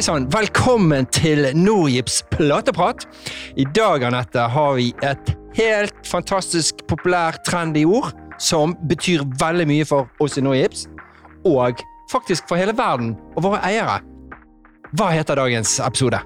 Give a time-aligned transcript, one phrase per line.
[0.00, 3.02] Hei sann, velkommen til Nordgips plateprat.
[3.60, 8.08] I dag Annette, har vi et helt fantastisk populært trendy ord
[8.40, 10.86] som betyr veldig mye for oss i Nordgips,
[11.44, 13.98] og faktisk for hele verden og våre eiere.
[14.96, 16.22] Hva heter dagens episode?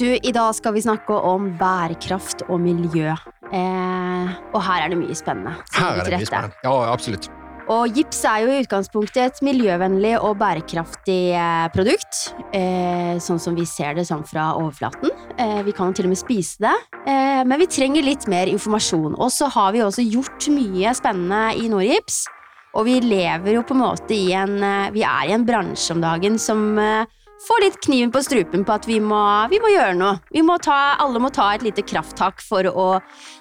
[0.00, 3.12] Du, I dag skal vi snakke om bærekraft og miljø.
[3.52, 5.52] Eh, og her er det mye spennende.
[5.76, 6.64] Her er det mye spennende.
[6.64, 7.28] Ja, absolutt.
[7.68, 12.30] Og gips er jo i utgangspunktet et miljøvennlig og bærekraftig eh, produkt.
[12.56, 15.12] Eh, sånn som vi ser det sånn fra overflaten.
[15.36, 16.76] Eh, vi kan til og med spise det.
[17.08, 19.14] Men vi trenger litt mer informasjon.
[19.16, 22.24] Og så har vi også gjort mye spennende i Nordgips.
[22.76, 24.58] Og vi lever jo på en måte i en
[24.92, 26.76] Vi er i en bransje om dagen som
[27.46, 29.20] får litt kniven på strupen på at vi må,
[29.52, 30.18] vi må gjøre noe.
[30.34, 32.88] Vi må ta, alle må ta et lite krafttak for å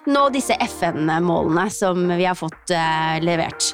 [0.08, 2.76] nå disse FN-målene som vi har fått
[3.26, 3.74] levert.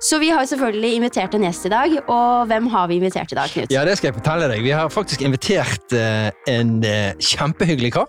[0.00, 3.36] Så vi har selvfølgelig invitert en gjest i dag, og hvem har vi invitert i
[3.36, 3.72] dag, Knut?
[3.72, 4.62] Ja, det skal jeg fortelle deg.
[4.64, 8.08] Vi har faktisk invitert eh, en eh, kjempehyggelig kar.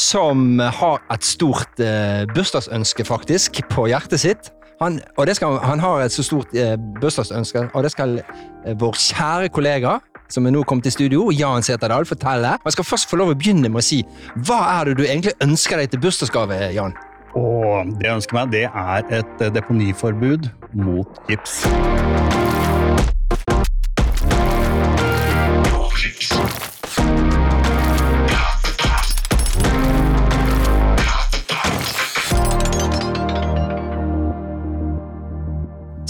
[0.00, 4.50] Som har et stort eh, bursdagsønske, faktisk, på hjertet sitt.
[4.80, 6.50] Han, og skal, han har et så stort
[7.00, 8.16] bursdagsønske, og det skal
[8.80, 9.98] vår kjære kollega
[10.32, 12.56] som er nå kommet i studio, Jan Seterdal, fortelle.
[12.64, 14.00] Jeg skal først få lov å begynne med å si
[14.48, 16.96] hva er det du egentlig ønsker deg til bursdagsgave, Jan?
[17.34, 21.64] Og det jeg ønsker meg, det er et eh, deponiforbud mot gips.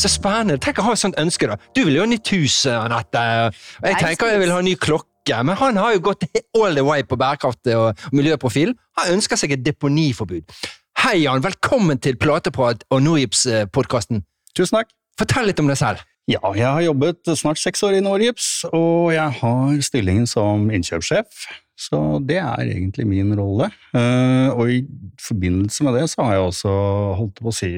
[0.05, 0.59] Så spennende.
[0.61, 1.57] Tenk å ha et sånt ønske, da.
[1.73, 3.25] Du vil jo ha nytt hus, Anette.
[3.81, 5.39] Jeg tenker jeg vil ha ny klokke.
[5.41, 8.75] Men han har jo gått all the way på bærekraft og miljøprofil.
[9.01, 10.45] Han ønsker seg et deponiforbud.
[11.05, 11.43] Hei, Jan.
[11.45, 14.23] Velkommen til Plateprat og Nordgips-podkasten.
[14.57, 14.93] Tusen takk.
[15.21, 16.01] Fortell litt om deg selv.
[16.31, 21.45] Ja, jeg har jobbet snart seks år i Norgips, og jeg har stillingen som innkjøpssjef.
[21.77, 23.69] Så det er egentlig min rolle.
[23.93, 24.79] Eh, Og i
[25.21, 26.73] forbindelse med det så har jeg også
[27.21, 27.71] holdt på å si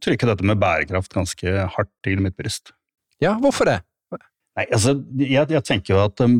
[0.00, 2.72] trykket dette med bærekraft ganske hardt til mitt bryst.
[3.20, 3.82] Ja, hvorfor det?
[4.56, 6.38] Nei, altså, jeg, jeg tenker jo at um,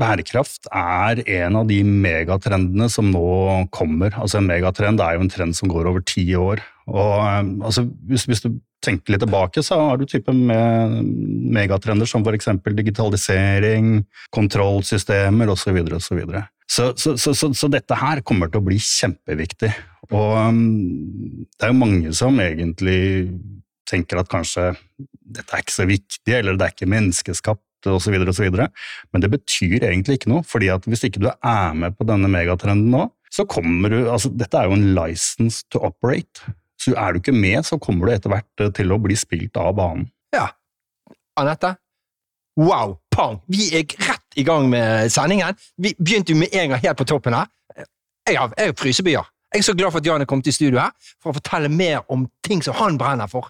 [0.00, 4.10] bærekraft er en av de megatrendene som nå kommer.
[4.18, 6.64] Altså En megatrend er jo en trend som går over ti år.
[6.90, 8.50] Og um, altså, hvis, hvis du
[8.82, 10.98] tenker litt tilbake, så har du type med
[11.54, 12.50] megatrender som f.eks.
[12.74, 14.00] digitalisering,
[14.34, 15.78] kontrollsystemer osv.
[15.86, 16.18] Så,
[16.66, 19.70] så, så, så, så, så dette her kommer til å bli kjempeviktig.
[20.10, 22.98] Og um, det er jo mange som egentlig
[23.92, 28.48] tenker at kanskje dette er ikke så viktig, eller det er ikke menneskeskapt osv., osv.
[29.12, 32.30] Men det betyr egentlig ikke noe, fordi at hvis ikke du er med på denne
[32.30, 36.52] megatrenden nå, så kommer du altså Dette er jo en license to operate.
[36.80, 39.72] Så er du ikke med, så kommer du etter hvert til å bli spilt av
[39.78, 40.08] banen.
[40.34, 40.50] Ja.
[41.40, 41.76] Anette?
[42.60, 42.98] Wow!
[43.12, 43.38] Pang!
[43.48, 45.56] Vi er rett i gang med sendingen.
[45.80, 47.48] Vi begynte jo med en gang helt på toppen her.
[48.28, 49.30] Jeg har, frysebyer.
[49.52, 51.68] Jeg er så glad for at Jan er kommet i studio her for å fortelle
[51.72, 53.48] mer om ting som han brenner for.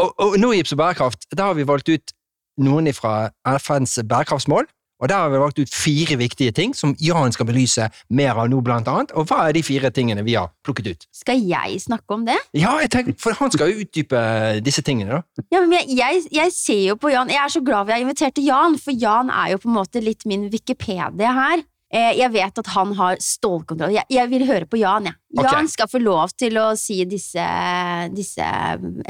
[0.00, 2.14] Og, og nå i Gips og bærekraft, der har vi valgt ut
[2.62, 4.68] noen fra FNs bærekraftsmål.
[5.02, 8.46] Og der har vi valgt ut fire viktige ting som Jan skal belyse mer av
[8.52, 9.10] nå, blant annet.
[9.18, 11.06] Og hva er de fire tingene vi har plukket ut?
[11.10, 12.38] Skal jeg snakke om det?
[12.54, 14.20] Ja, tenker, for han skal jo utdype
[14.62, 15.46] disse tingene, da.
[15.50, 18.04] Ja, men jeg, jeg, jeg ser jo på Jan Jeg er så glad vi har
[18.04, 21.66] invitert til Jan, for Jan er jo på en måte litt min Wikipedia her.
[21.92, 23.92] Eh, Jeg vet at han har stålkontroll.
[23.92, 25.10] Jeg, jeg vil høre på Jan.
[25.12, 25.44] Ja.
[25.44, 27.44] Jan skal få lov til å si disse,
[28.14, 28.46] disse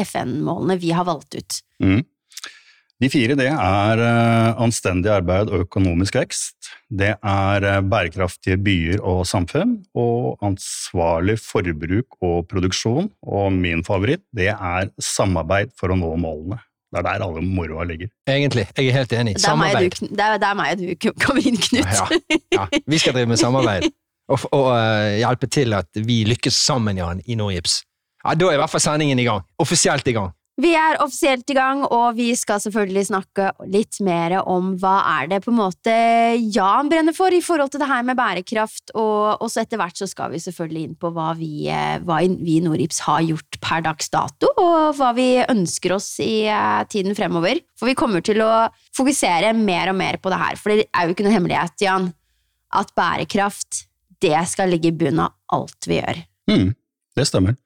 [0.03, 1.63] FN-målene vi har valgt ut.
[1.83, 2.03] Mm.
[3.03, 6.69] De fire det er eh, anstendig arbeid og økonomisk vekst.
[6.87, 13.11] Det er eh, bærekraftige byer og samfunn, og ansvarlig forbruk og produksjon.
[13.27, 16.61] Og min favoritt det er samarbeid for å nå målene.
[16.93, 18.09] Det er der alle moroa ligger.
[18.29, 18.67] Egentlig.
[18.77, 19.35] Jeg er helt enig.
[19.35, 19.91] Der Samarbeid.
[20.01, 21.87] du, der må jeg du k- komme inn, Knut.
[21.89, 22.05] Ja,
[22.53, 22.67] ja.
[22.87, 23.87] Vi skal drive med samarbeid
[24.29, 27.79] og, og uh, hjelpe til at vi lykkes sammen, Jan, i Norgips.
[28.25, 29.43] Ja, Da er i hvert fall sendingen i gang.
[29.59, 30.31] Offisielt i gang.
[30.63, 35.31] Vi er offisielt i gang, og vi skal selvfølgelig snakke litt mer om hva er
[35.33, 35.95] det på en måte
[36.55, 40.07] Jan brenner for i forhold til det her med bærekraft, og også etter hvert så
[40.11, 43.83] skal vi selvfølgelig inn på hva vi, eh, hva vi i Norips har gjort per
[43.89, 47.65] dags dato, og hva vi ønsker oss i eh, tiden fremover.
[47.75, 51.09] For vi kommer til å fokusere mer og mer på det her, for det er
[51.09, 52.13] jo ikke noe hemmelighet, Jan,
[52.79, 53.89] at bærekraft,
[54.23, 56.23] det skal ligge i bunnen av alt vi gjør.
[56.53, 56.69] Mm,
[57.19, 57.59] det stemmer.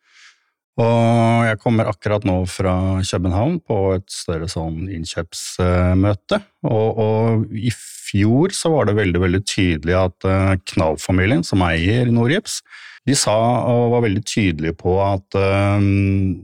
[0.76, 6.42] Og jeg kommer akkurat nå fra København på et større sånn innkjøpsmøte.
[6.68, 12.12] Og, og i fjor så var det veldig veldig tydelig at eh, Knav-familien, som eier
[12.12, 12.60] Norgips,
[13.06, 13.36] De sa
[13.70, 16.34] og var veldig tydelige på at um,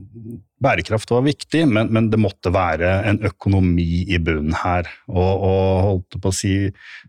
[0.63, 4.87] bærekraft var viktig, men, men, det måtte være en økonomi i bunnen her.
[5.11, 6.53] Og, og holdt på å si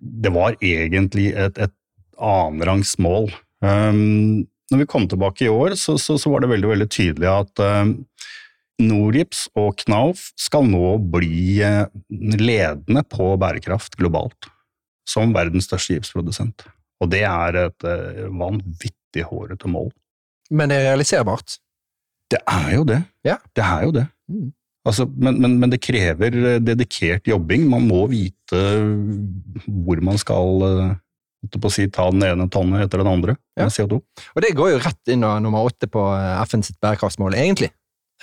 [0.00, 1.74] Det var egentlig et, et
[2.18, 3.30] annenrangs mål.
[3.62, 7.28] Um, når vi kom tilbake i år, så, så, så var det veldig, veldig tydelig
[7.30, 7.84] at uh,
[8.82, 11.84] Norgips og Knauf skal nå bli uh,
[12.40, 14.48] ledende på bærekraft globalt.
[15.08, 16.64] Som verdens største gipsprodusent.
[17.04, 19.92] Og det er et uh, vanvittig hårete mål.
[20.54, 21.58] Men det er realiserbart?
[22.32, 23.02] Det er jo det.
[23.26, 23.38] Ja.
[23.56, 24.08] Det er jo det.
[24.32, 24.52] Mm.
[24.84, 27.64] Altså, men, men, men, det krever eh, dedikert jobbing.
[27.72, 28.60] Man må vite
[29.64, 30.64] hvor man skal
[31.52, 33.68] på å si, ta den ene tonnet etter den andre ja.
[33.70, 34.00] CO2.
[34.34, 36.02] Og det går jo rett inn av nummer åtte på
[36.44, 37.70] FNs bærekraftsmål, egentlig.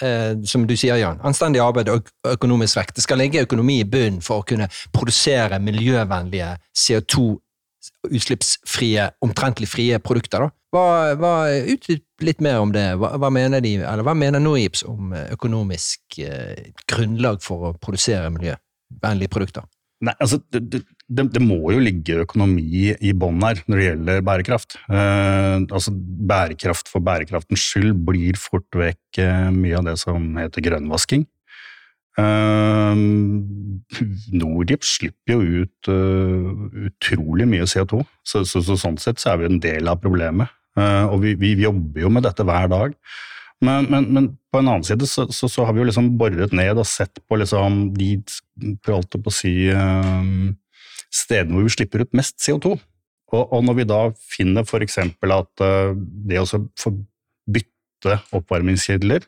[0.01, 1.19] Eh, som du sier, Jan.
[1.27, 2.95] Anstendig arbeid og økonomisk vekt.
[2.97, 6.49] Det skal ligge økonomi i bunnen for å kunne produsere miljøvennlige
[6.85, 10.39] CO2-utslippsfrie, omtrentlig frie produkter.
[10.45, 10.49] da.
[10.71, 10.85] Hva,
[11.19, 11.33] hva,
[11.73, 12.95] Utdyp litt mer om det.
[12.97, 17.73] Hva, hva mener de, eller hva mener Norgips om eh, økonomisk eh, grunnlag for å
[17.77, 19.63] produsere miljøvennlige produkter?
[20.01, 20.79] Nei, altså, det, det,
[21.11, 24.77] det, må jo ligge økonomi i bånn her når det gjelder bærekraft.
[24.87, 25.93] Eh, altså,
[26.31, 31.25] bærekraft for bærekraftens skyld blir fort vekk eh, mye av det som heter grønnvasking.
[32.21, 33.03] Eh,
[34.35, 39.41] Nordic slipper jo ut uh, utrolig mye CO2, så, så, så, sånn sett så er
[39.41, 40.51] vi en del av problemet.
[40.77, 42.95] Uh, og vi, vi, jobber jo med dette hver dag.
[43.61, 46.79] Men, men, men, på en annen side så, så, har vi jo liksom boret ned
[46.81, 48.15] og sett på liksom de
[48.81, 50.55] for alt å si, um,
[51.13, 52.77] stedene hvor vi slipper ut mest CO2.
[53.31, 53.99] Og, og når vi da
[54.33, 54.97] finner f.eks.
[55.01, 56.93] at uh, det å få
[57.51, 59.23] bytte oppvarmingskilder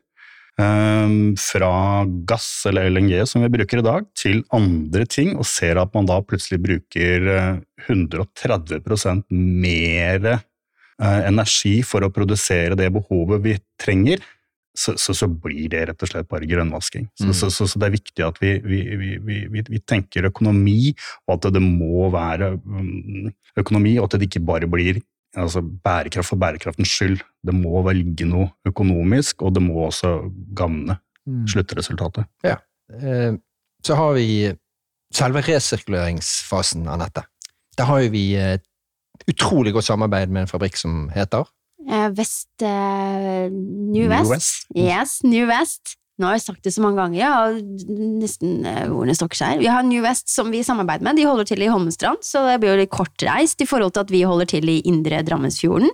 [0.59, 1.73] um, fra
[2.27, 6.09] gass eller LNG som vi bruker i dag, til andre ting, og ser at man
[6.09, 7.29] da plutselig bruker
[7.87, 10.43] 130 mer
[11.01, 14.21] Eh, energi for å produsere det behovet vi trenger,
[14.73, 17.07] så, så, så blir det rett og slett bare grønnvasking.
[17.19, 17.51] Så, mm.
[17.53, 18.79] så, det er viktig at vi, vi,
[19.21, 20.93] vi, vi, tenker økonomi,
[21.27, 23.29] og at det må være mm,
[23.61, 25.01] økonomi, og at det ikke bare blir
[25.37, 27.21] altså bærekraft for bærekraftens skyld.
[27.45, 30.15] Det må velge noe økonomisk, og det må også
[30.57, 31.45] gagne mm.
[31.53, 32.29] sluttresultatet.
[32.45, 32.57] Ja.
[32.93, 33.33] Eh,
[33.83, 34.27] så har vi
[35.13, 37.27] selve resirkuleringsfasen, Anette.
[37.77, 38.65] Der har vi et
[39.29, 41.45] utrolig godt samarbeid med en fabrikk som heter
[42.15, 44.23] Vest uh, eh, New West.
[44.23, 44.65] New West.
[44.75, 45.97] Yes, New West.
[46.21, 47.87] Nå har jeg sagt det så mange ganger, og
[48.21, 49.63] nesten uh, ordene stokker seg.
[49.63, 51.17] Vi har New West som vi samarbeider med.
[51.17, 54.13] De holder til i Holmestrand, så det blir jo litt kortreist i forhold til at
[54.13, 55.91] vi holder til i indre Drammensfjorden.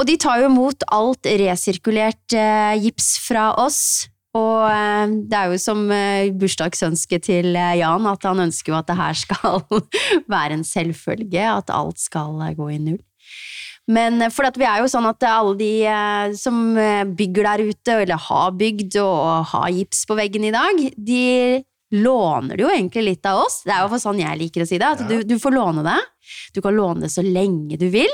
[0.00, 4.10] Og de tar jo imot alt resirkulert uh, gips fra oss.
[4.38, 8.78] Og eh, det er jo som eh, bursdagsønsket til eh, Jan, at han ønsker jo
[8.78, 9.64] at det her skal
[10.34, 13.00] være en selvfølge, at alt skal gå i null.
[13.88, 15.72] Men for vi er jo sånn at alle de
[16.38, 16.76] som
[17.16, 21.24] bygger der ute, eller har bygd og har gips på veggen i dag, de
[21.90, 23.62] låner det jo egentlig litt av oss.
[23.66, 24.90] Det er jo sånn jeg liker å si det.
[24.94, 25.98] At du, du, får låne det.
[26.54, 28.12] Du kan låne det så lenge du vil,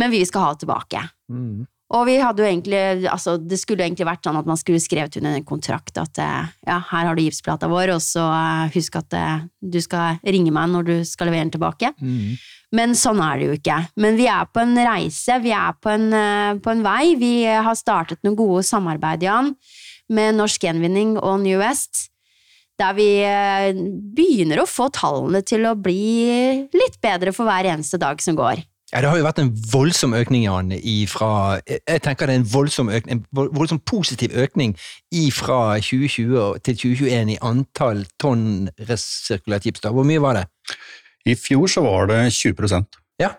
[0.00, 1.00] men vi skal ha det tilbake.
[1.32, 1.64] Mm.
[1.92, 2.80] Og vi hadde jo egentlig,
[3.12, 6.48] altså det skulle egentlig vært sånn at man skulle skrevet under en kontrakt at eh,
[6.64, 10.54] ja, her har du gipsplata vår, og så eh, husk at eh, du skal ringe
[10.54, 11.92] meg når du skal levere den tilbake.
[12.00, 12.40] Mm.
[12.74, 13.78] Men sånn er det jo ikke.
[14.00, 16.08] Men vi er på en reise, vi er på en,
[16.64, 17.14] på en vei.
[17.20, 19.52] Vi har startet noen gode samarbeid, Jan,
[20.10, 22.08] med Norsk Gjenvinning og New West.
[22.80, 23.06] Der vi
[24.16, 28.64] begynner å få tallene til å bli litt bedre for hver eneste dag som går.
[28.94, 32.46] Ja, Det har jo vært en voldsom økning Jan, ifra, Jeg tenker det er en
[32.46, 34.76] voldsom, økning, en voldsom positiv økning
[35.34, 39.82] fra 2020 til 2021 i antall tonn resirkulert gips.
[39.82, 40.44] Hvor mye var det?
[41.26, 43.34] I fjor så var det 20% Ja.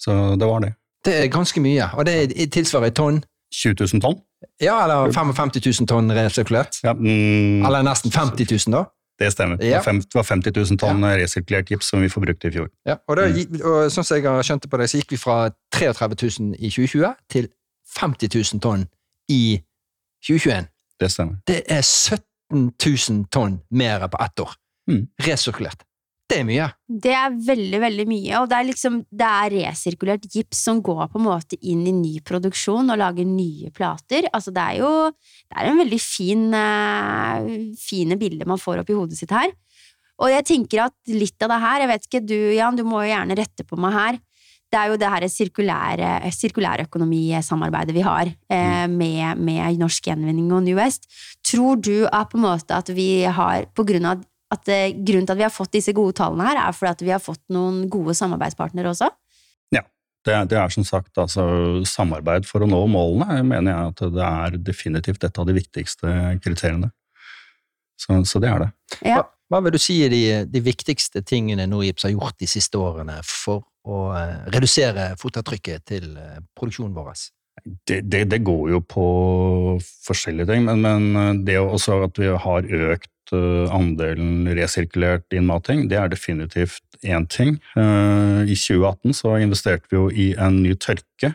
[0.00, 0.72] Så det var det.
[1.04, 3.20] Det er ganske mye, og det tilsvarer et tonn?
[3.52, 4.16] 20 000 tonn.
[4.60, 6.80] Ja, eller 55 000 tonn resirkulert.
[6.84, 8.86] Ja, mm, eller nesten 50 000, da?
[9.18, 9.60] Det stemmer.
[9.64, 9.80] Ja.
[9.80, 11.14] Det var 50 000 tonn ja.
[11.16, 12.68] resirkulert gips som vi forbrukte i fjor.
[12.84, 13.60] Ja, og, da, mm.
[13.62, 15.38] og sånn som jeg har skjønt det på deg, så gikk vi fra
[15.72, 17.48] 33 000 i 2020 til
[17.96, 18.84] 50 000 tonn
[19.32, 19.42] i
[20.26, 20.68] 2021.
[21.00, 21.40] Det stemmer.
[21.48, 24.56] Det er 17 000 tonn mer på ett år.
[24.90, 25.06] Mm.
[25.26, 25.85] Resirkulert.
[26.26, 26.64] Det er mye.
[26.90, 31.04] Det er veldig, veldig mye, og det er liksom det er resirkulert gips som går
[31.12, 34.26] på en måte inn i ny produksjon og lager nye plater.
[34.34, 37.46] Altså det er jo det er en veldig fin uh,
[37.78, 39.54] fine bilder man får opp i hodet sitt her.
[40.16, 43.04] Og jeg tenker at litt av det her, jeg vet ikke du Jan, du må
[43.04, 44.20] jo gjerne rette på meg her,
[44.72, 48.96] det er jo det her sirkulære, sirkulærøkonomisamarbeidet vi har eh, mm.
[48.98, 51.06] med, med, Norsk Gjenvinning og New West.
[51.46, 54.24] Tror du at på en måte at vi har, på grunn av
[54.56, 57.04] at eh, grunnen til at vi har fått disse gode tallene her, er fordi at
[57.06, 59.08] vi har fått noen gode samarbeidspartnere også?
[59.76, 59.84] Ja,
[60.26, 61.44] Det, er- det er som sagt altså,
[61.86, 66.12] samarbeid for å nå målene, mener jeg at det er definitivt et av de viktigste
[66.42, 66.90] kriteriene.
[67.96, 68.70] Så, så det er det.
[69.06, 69.22] Ja.
[69.22, 72.76] Hva, hva vil du si er de, de viktigste tingene NOIPS har gjort de siste
[72.82, 77.14] årene for å eh, redusere fotavtrykket til eh, produksjonen vår?
[77.64, 79.06] Det, det, det går jo på
[80.06, 85.98] forskjellige ting, men, men det også at vi har økt eh, andelen resirkulert innmating, det
[85.98, 87.56] er definitivt én ting.
[87.76, 91.32] Eh, I 2018 så investerte vi jo i en ny tørke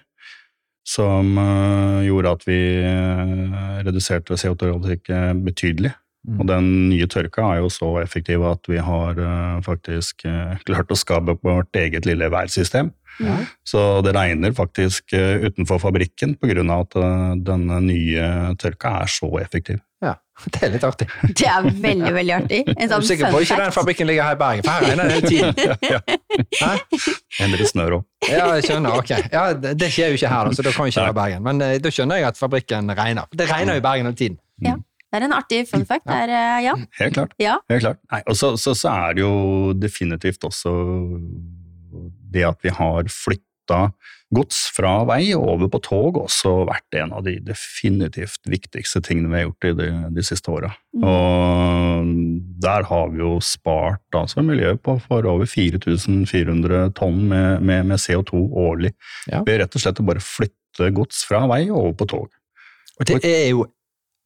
[0.88, 5.94] som eh, gjorde at vi eh, reduserte CO2-avtrykket betydelig.
[6.22, 6.38] Mm.
[6.38, 10.92] Og den nye tørka er jo så effektiv at vi har uh, faktisk uh, klart
[10.94, 12.92] å skape opp vårt eget lille værsystem.
[13.22, 13.40] Ja.
[13.68, 16.62] Så det regner faktisk uh, utenfor fabrikken pga.
[16.78, 16.98] at
[17.42, 18.28] denne nye
[18.62, 19.82] tørka er så effektiv.
[20.06, 20.14] ja,
[20.54, 21.08] det er litt artig.
[21.42, 22.62] Det er veldig, veldig artig.
[22.70, 24.64] En Er sånn du sikker på ikke den fabrikken ligger her i Bergen?
[24.68, 26.06] For her regner det hele tiden.
[26.62, 26.72] Hæ?
[27.48, 28.06] Endre snør òg.
[28.30, 29.02] Ja, jeg skjønner.
[29.02, 29.12] ok.
[29.34, 31.44] Ja, Det skjer jo ikke her, da, så da kan vi ikke være Bergen.
[31.50, 33.30] Men da skjønner jeg at fabrikken regner.
[33.34, 34.40] Det regner jo i Bergen hele tiden.
[35.12, 36.08] Det er en artig fun fact.
[36.08, 36.22] Ja.
[36.24, 36.76] er, eh, ja.
[37.02, 37.36] Helt klart.
[37.42, 37.58] ja.
[37.70, 38.00] Helt klart.
[38.14, 40.72] Nei, og så, så, så er det jo definitivt også
[42.32, 43.90] det at vi har flytta
[44.32, 49.28] gods fra vei og over på tog, også vært en av de definitivt viktigste tingene
[49.32, 50.72] vi har gjort i de, de siste åra.
[50.96, 51.04] Mm.
[51.12, 52.14] Og
[52.64, 58.00] der har vi jo spart altså miljøet på for over 4400 tonn med, med, med
[58.00, 58.94] CO2 årlig.
[59.28, 59.44] Ja.
[59.48, 62.40] Ved rett og slett å bare flytte gods fra vei og over på tog.
[63.02, 63.68] Og det er jo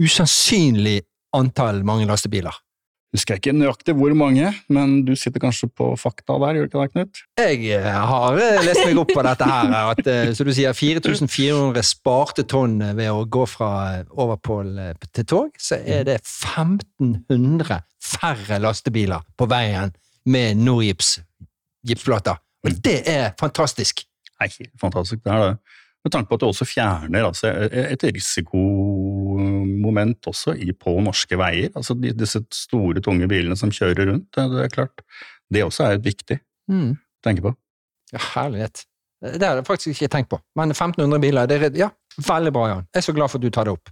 [0.01, 1.01] usannsynlig
[1.35, 2.55] antall mange lastebiler.
[3.15, 6.81] Husker jeg ikke nøyaktig hvor mange, men du sitter kanskje på fakta der, gjør ikke
[6.81, 7.21] det, Knut?
[7.39, 10.75] Jeg eh, har eh, lest meg opp på dette her, at som så du sier
[10.75, 16.17] 4400 sparte tonn ved å gå fra eh, overpål eh, til tog, så er det
[16.25, 19.95] 1500 færre lastebiler på veien
[20.27, 21.15] med Norgips
[21.87, 22.41] gipsplater.
[22.65, 24.03] Og det er fantastisk!
[24.41, 24.49] Nei,
[24.81, 25.75] fantastisk, det er det.
[26.05, 28.03] Med tanke på at det også fjerner altså, et
[28.95, 31.71] risikomoment også i, på norske veier.
[31.75, 35.01] Altså de, disse store, tunge bilene som kjører rundt, det, det er klart.
[35.51, 36.95] Det også er viktig Mm.
[36.97, 37.51] å tenke på.
[38.09, 38.79] Ja, herlighet.
[39.21, 40.39] Det har jeg faktisk ikke tenkt på.
[40.57, 41.89] Men 1500 biler, det er, ja,
[42.25, 42.87] veldig bra, Jan.
[42.89, 43.91] Jeg er så glad for at du tar det opp.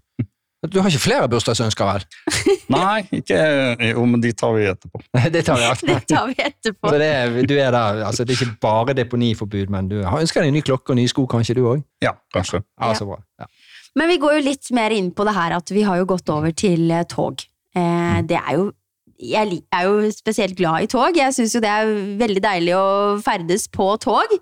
[0.72, 2.05] Du har ikke flere bursdagsønsker, vel?
[2.74, 3.39] Nei, ikke
[3.89, 5.01] Jo, men de tar vi etterpå.
[5.34, 5.72] Det tar vi.
[5.91, 6.93] Det tar vi etterpå.
[6.93, 10.43] Så det du er der, altså det er ikke bare deponiforbud, men du har ønsker
[10.43, 11.84] deg en ny klokke og nye sko, kanskje du òg?
[12.03, 12.63] Ja, kanskje.
[12.79, 13.20] Ja, så bra.
[13.41, 13.50] Ja.
[14.00, 16.32] Men vi går jo litt mer inn på det her at vi har jo gått
[16.34, 17.43] over til eh, tog.
[17.75, 18.72] Eh, det er jo
[19.24, 21.15] jeg er jo spesielt glad i tog.
[21.15, 22.86] Jeg syns jo det er veldig deilig å
[23.24, 24.34] ferdes på tog.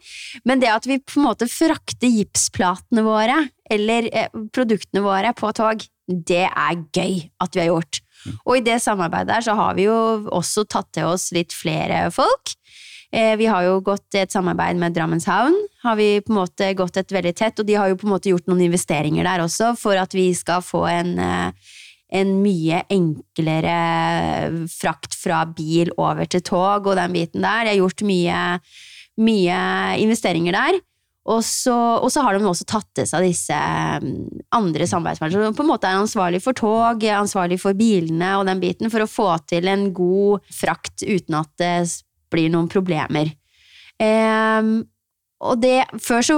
[0.47, 3.37] Men det at vi på en måte frakter gipsplatene våre,
[3.71, 8.01] eller eh, produktene våre, på tog, det er gøy at vi har gjort.
[8.45, 9.97] Og i det samarbeidet der så har vi jo
[10.29, 12.53] også tatt til oss litt flere folk.
[13.11, 15.55] Eh, Vi har jo gått i et samarbeid med Drammenshavn.
[15.83, 18.13] Har vi på en måte gått et veldig tett, og de har jo på en
[18.13, 21.51] måte gjort noen investeringer der også, for at vi skal få en, eh,
[22.13, 23.75] en mye enklere
[24.71, 27.63] frakt fra bil over til tog og den biten der.
[27.65, 28.59] De har gjort mye,
[29.17, 29.59] mye
[29.99, 30.79] investeringer der.
[31.29, 33.57] Og så, og så har de også tatt til seg disse
[34.01, 38.47] mm, andre samarbeidspartnerne som på en måte er ansvarlig for tog, ansvarlig for bilene og
[38.49, 41.75] den biten, for å få til en god frakt uten at det
[42.33, 43.35] blir noen problemer.
[44.01, 44.71] Eh,
[45.41, 46.35] og det, før, så,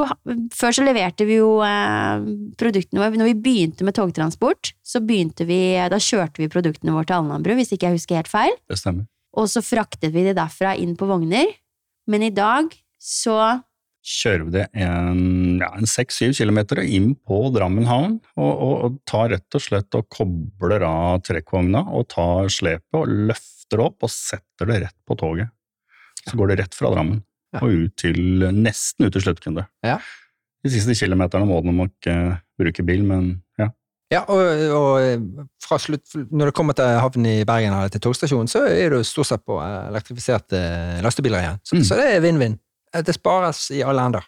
[0.56, 2.28] før så leverte vi jo eh,
[2.60, 5.60] produktene våre Når vi begynte med togtransport, så begynte vi,
[5.92, 8.56] da kjørte vi produktene våre til Alnabru, hvis ikke jeg husker helt feil.
[8.72, 9.08] Det stemmer.
[9.40, 11.52] Og så fraktet vi de derfra inn på vogner.
[12.12, 13.38] Men i dag så
[14.04, 15.20] Kjører vi det en,
[15.62, 19.96] ja, en 6-7 kilometer inn på Drammen havn, og, og, og tar rett og slett
[19.96, 25.16] og kobler av trekkvogna og tar slepet og løfter opp og setter det rett på
[25.22, 25.54] toget.
[26.28, 27.22] Så går det rett fra Drammen
[27.62, 28.20] og ut til,
[28.58, 29.64] nesten ut til sluttkunde.
[29.86, 30.00] Ja.
[30.64, 33.28] De siste kilometerne må man nok eh, bruke bil, men
[33.62, 33.68] ja.
[34.12, 34.42] Ja, og,
[34.74, 38.94] og fra slutt, når det kommer til havnen i Bergen eller til togstasjonen, så er
[38.96, 40.60] du stort sett på eh, elektrifiserte
[41.06, 41.62] lastebiler igjen.
[41.68, 41.86] Så, Mm.
[41.88, 42.60] så det er vinn-vinn.
[42.94, 44.24] Eh, Det spares i alle ender.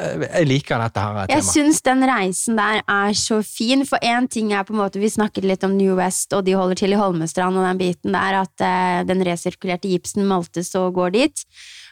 [0.00, 1.52] Eh, Jeg liker dette her Jeg temaet.
[1.52, 5.08] syns den reisen der er så fin, for én ting er på en måte Vi
[5.10, 8.40] snakket litt om New West, og de holder til i Holmestrand og den biten der,
[8.42, 11.44] at eh, den resirkulerte gipsen maltes og går dit.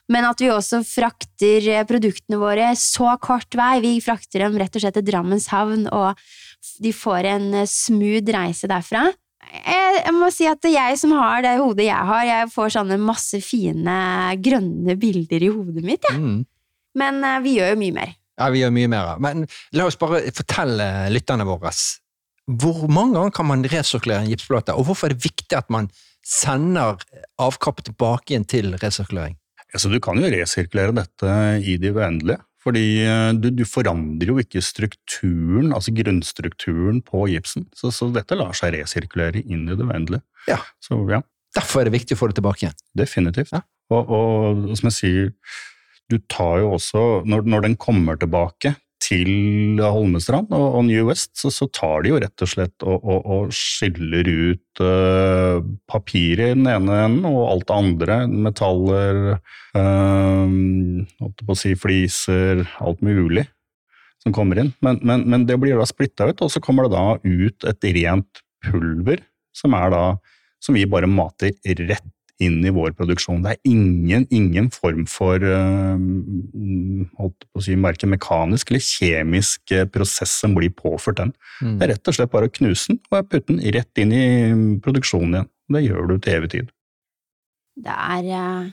[0.08, 3.80] Men at vi også frakter eh, produktene våre så kort vei.
[3.80, 6.16] Vi frakter dem rett og slett til Drammens havn, og
[6.80, 9.12] de får en eh, smooth reise derfra.
[9.50, 13.00] Jeg, jeg må si at jeg som har det hodet jeg har, jeg får sånne
[13.02, 13.96] masse fine
[14.42, 16.06] grønne bilder i hodet mitt.
[16.06, 16.16] Ja.
[16.18, 16.44] Mm.
[17.00, 18.14] Men eh, vi gjør jo mye mer.
[18.40, 19.10] Ja, vi gjør mye mer.
[19.22, 19.44] Men
[19.76, 21.74] la oss bare fortelle lytterne våre
[22.58, 25.86] hvor mange ganger kan man resirkulere en gipsplate, og hvorfor er det viktig at man
[26.26, 26.98] sender
[27.38, 29.36] avkappet tilbake igjen til resirkulering?
[29.70, 34.40] Altså, du kan jo resirkulere dette i det uendelige, Fordi eh, du, du, forandrer jo
[34.42, 37.66] ikke strukturen, altså grunnstrukturen på gipsen.
[37.76, 40.24] Så, så dette lar seg resirkulere inn i det uendelige.
[40.50, 40.60] Ja.
[40.84, 41.22] Så, ja.
[41.56, 42.78] Derfor er det viktig å få det tilbake igjen.
[43.00, 43.54] Definitivt.
[43.56, 43.64] Ja.
[43.90, 45.32] Og, og, som jeg sier,
[46.10, 51.32] du tar jo også, når, når den kommer tilbake til Holmestrand og, og New West,
[51.40, 56.52] så, så, tar de jo rett og slett og, og, og skiller ut uh, papiret
[56.52, 58.18] i den ene enden og alt det andre.
[58.48, 59.22] Metaller,
[59.76, 63.46] uh, på å si fliser, alt mulig
[64.20, 64.74] som kommer inn.
[64.84, 67.90] Men, men, men det blir da splitta ut, og så kommer det da ut et
[67.96, 69.24] rent pulver
[69.56, 70.04] som da
[70.60, 71.54] som vi bare mater
[71.88, 72.12] rett
[72.44, 73.42] inn i vår produksjon.
[73.44, 76.00] Det er ingen, ingen form for uh,
[77.20, 81.32] holdt på å si, verken mekanisk eller kjemisk eh, prosess som blir påført den.
[81.60, 81.74] Mm.
[81.78, 84.26] Det er rett og slett bare å knuse den og putte den rett inn i
[84.84, 85.50] produksjonen igjen.
[85.70, 86.70] Det gjør du til evig tid.
[87.80, 88.70] Det er, eh,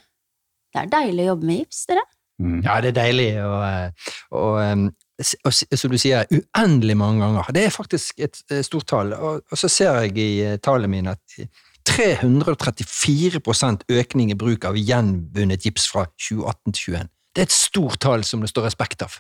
[0.74, 2.08] det er deilig å jobbe med gips, dere.
[2.38, 2.58] Mm.
[2.62, 7.48] Ja, det er deilig, og, og, som du sier, uendelig mange ganger.
[7.56, 11.40] Det er faktisk et stort tall, og, og så ser jeg i tallene mine at
[11.88, 17.10] 334% økning i bruk av gjenvunnet gips fra 2018 til 2021.
[17.34, 19.20] Det er et stort tall som det står respekt av.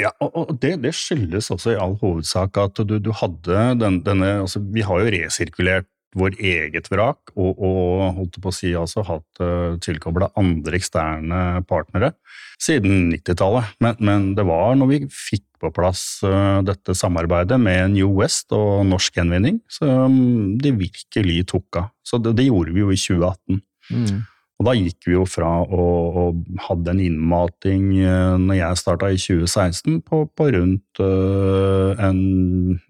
[0.00, 4.30] Ja, og det, det skyldes også i all hovedsak at du, du hadde den, denne
[4.46, 5.88] altså Vi har jo resirkulert
[6.18, 10.80] vår eget vrak, og, og holdt på å si altså hatt uh, eh, tilkobla andre
[10.80, 12.12] eksterne partnere
[12.60, 13.76] siden 90-tallet.
[13.84, 18.50] Men, men, det var når vi fikk på plass uh, dette samarbeidet med New West
[18.56, 20.18] og norsk gjenvinning, som
[20.60, 21.94] det virkelig tok av.
[22.02, 23.62] Så det, det, gjorde vi jo i 2018.
[23.90, 24.20] Mm.
[24.60, 25.84] Og da gikk vi jo fra å,
[26.20, 26.24] å
[26.66, 32.20] hadde en innmating uh, når jeg starta i 2016, på, på rundt uh, en,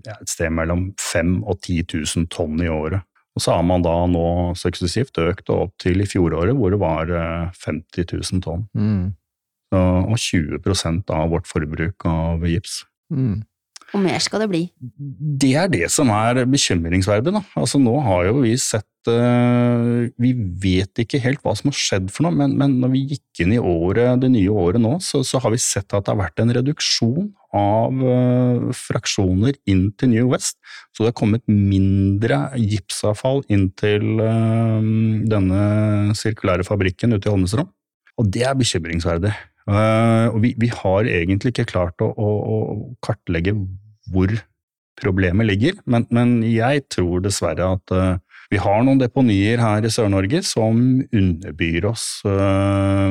[0.08, 3.06] ja, et sted mellom 5000 og 10 000 tonn i året.
[3.38, 4.26] Og så har man da nå
[4.58, 7.12] suksessivt økt opp til i fjoråret, hvor det var
[7.54, 8.66] 50 eh, 000 tonn.
[8.74, 9.12] Mm.
[9.70, 12.80] Og 20% av vårt forbruk av gips.
[13.14, 13.44] Mm.
[13.94, 14.62] Og mer skal det bli.
[15.42, 17.34] Det er det som er bekymringsverdig.
[17.34, 17.42] Da.
[17.58, 20.30] Altså, nå har jo vi sett uh, Vi
[20.62, 23.54] vet ikke helt hva som har skjedd for noe, men, men når vi gikk inn
[23.56, 26.42] i året, det nye året nå, så, så, har vi sett at det har vært
[26.42, 30.58] en reduksjon av uh, fraksjoner inn til New West.
[30.92, 34.80] Så det har kommet mindre gipsavfall inn til uh,
[35.32, 35.64] denne
[36.18, 37.72] sirkulære fabrikken ute i Holmestrand.
[38.20, 39.32] Og det er bekymringsverdig.
[39.70, 42.56] Vi, vi, har egentlig ikke klart å, å, å,
[43.04, 43.52] kartlegge
[44.10, 44.32] hvor
[44.98, 47.94] problemet ligger, men, men jeg tror dessverre at
[48.50, 53.10] vi har noen deponier her i Sør-Norge som underbyr oss, uh,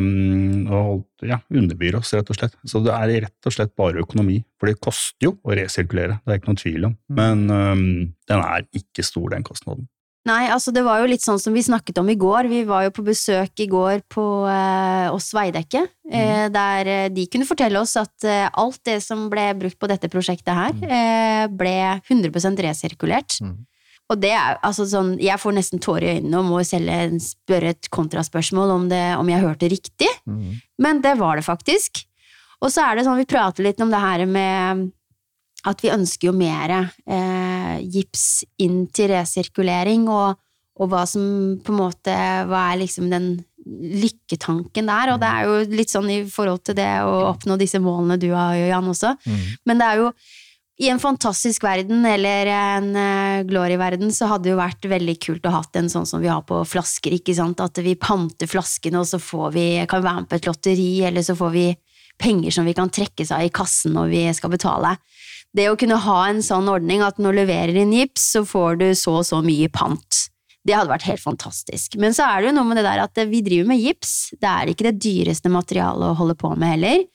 [0.76, 2.58] og, ja, underbyr oss, rett og slett.
[2.68, 6.36] Så det er rett og slett bare økonomi, for det koster jo å resirkulere, det
[6.36, 6.98] er ikke noen tvil om.
[7.08, 7.22] Mm.
[7.22, 7.88] Men um,
[8.28, 9.88] den er ikke stor, den kostnaden.
[10.28, 12.50] Nei, altså det var jo litt sånn som vi snakket om i går.
[12.52, 16.54] Vi var jo på besøk i går på eh, oss Veidekke, eh, mm.
[16.54, 20.12] der eh, de kunne fortelle oss at eh, alt det som ble brukt på dette
[20.12, 20.86] prosjektet her, mm.
[21.00, 23.40] Eh, ble 100 resirkulert.
[23.42, 23.56] Mm.
[24.10, 27.74] Og det er altså sånn Jeg får nesten tårer i øynene og må selv spørre
[27.76, 30.62] et kontraspørsmål om, det, om jeg hørte riktig, mm.
[30.82, 32.04] men det var det faktisk.
[32.60, 34.90] Og så er det sånn, vi prater litt om det her med
[35.68, 40.40] at vi ønsker jo mer eh, gips inn til resirkulering, og,
[40.80, 41.24] og, hva som
[41.64, 42.16] på en måte
[42.50, 43.32] Hva er liksom den
[43.70, 45.14] lykketanken der?
[45.14, 48.30] Og det er jo litt sånn i forhold til det å oppnå disse målene du
[48.32, 49.16] har, Jan, også.
[49.28, 49.44] Mm.
[49.68, 50.14] Men det er jo
[50.80, 55.50] i en fantastisk verden, eller en uh, glory-verden, så hadde det jo vært veldig kult
[55.50, 57.60] å hatt en sånn som vi har på flasker, ikke sant?
[57.60, 61.26] At vi panter flaskene, og så får vi, kan være med på et lotteri, eller
[61.26, 61.68] så får vi
[62.20, 64.98] penger som vi kan trekke seg av i kassen når vi skal betale
[65.58, 68.82] det å kunne ha en sånn ordning at når du leverer inn gips, så får
[68.82, 70.26] du så og så mye pant.
[70.68, 71.96] Det hadde vært helt fantastisk.
[72.02, 74.36] Men så er det jo noe med det der at vi driver med gips.
[74.38, 77.06] Det er ikke det dyreste materialet å holde på med heller.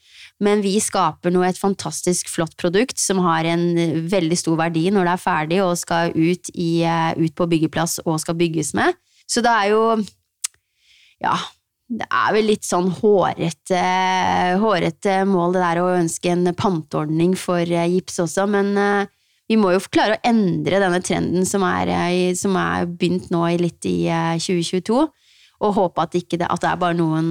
[0.44, 3.64] Men vi skaper nå et fantastisk flott produkt som har en
[4.10, 8.02] veldig stor verdi når det er ferdig og skal ut, i, eh, ut på byggeplass
[8.04, 8.98] og skal bygges med.
[9.26, 9.84] Så det er jo
[11.24, 11.38] Ja,
[11.92, 13.80] det er vel litt sånn hårete,
[14.60, 19.10] hårete mål, det der å ønske en panteordning for eh, gips også, men eh,
[19.50, 23.44] vi må jo klare å endre denne trenden som er, eh, som er begynt nå
[23.60, 24.08] litt i
[24.40, 25.02] 2022,
[25.64, 27.30] og håpe at, det, at det er bare noen,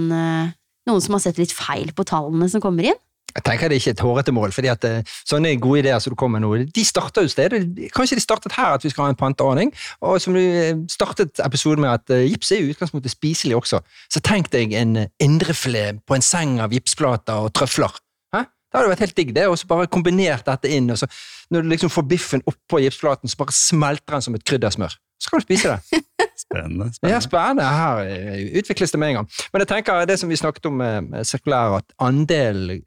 [0.90, 3.02] noen som har sett litt feil på tallene som kommer inn.
[3.34, 6.14] Jeg tenker det er ikke et hårete mål, fordi at eh, sånne gode ideer som
[6.14, 7.64] du kommer med nå, de starter jo stedet.
[7.96, 9.72] Kanskje de startet her, at vi skal ha en panteordning.
[10.06, 13.82] Og som du eh, startet episoden med, at uh, gips er i utgangspunktet spiselig også.
[14.14, 17.98] Så tenk deg en indrefilet på en seng av gipsplater og trøfler.
[18.36, 18.44] Hæ?
[18.46, 20.94] Det hadde vært helt digg, det, og så bare kombinert dette inn.
[20.94, 21.10] og så
[21.50, 24.94] Når du liksom får biffen oppå gipsplaten, så bare smelter den som et kryddersmør.
[25.18, 26.04] Så kan du spise det.
[26.54, 26.90] spennende.
[26.94, 27.14] spennende.
[27.16, 27.64] Ja, spennende.
[27.64, 29.30] Her utvikles det med en gang.
[29.54, 32.78] Men jeg tenker det som vi snakket om med sirkulær, at andel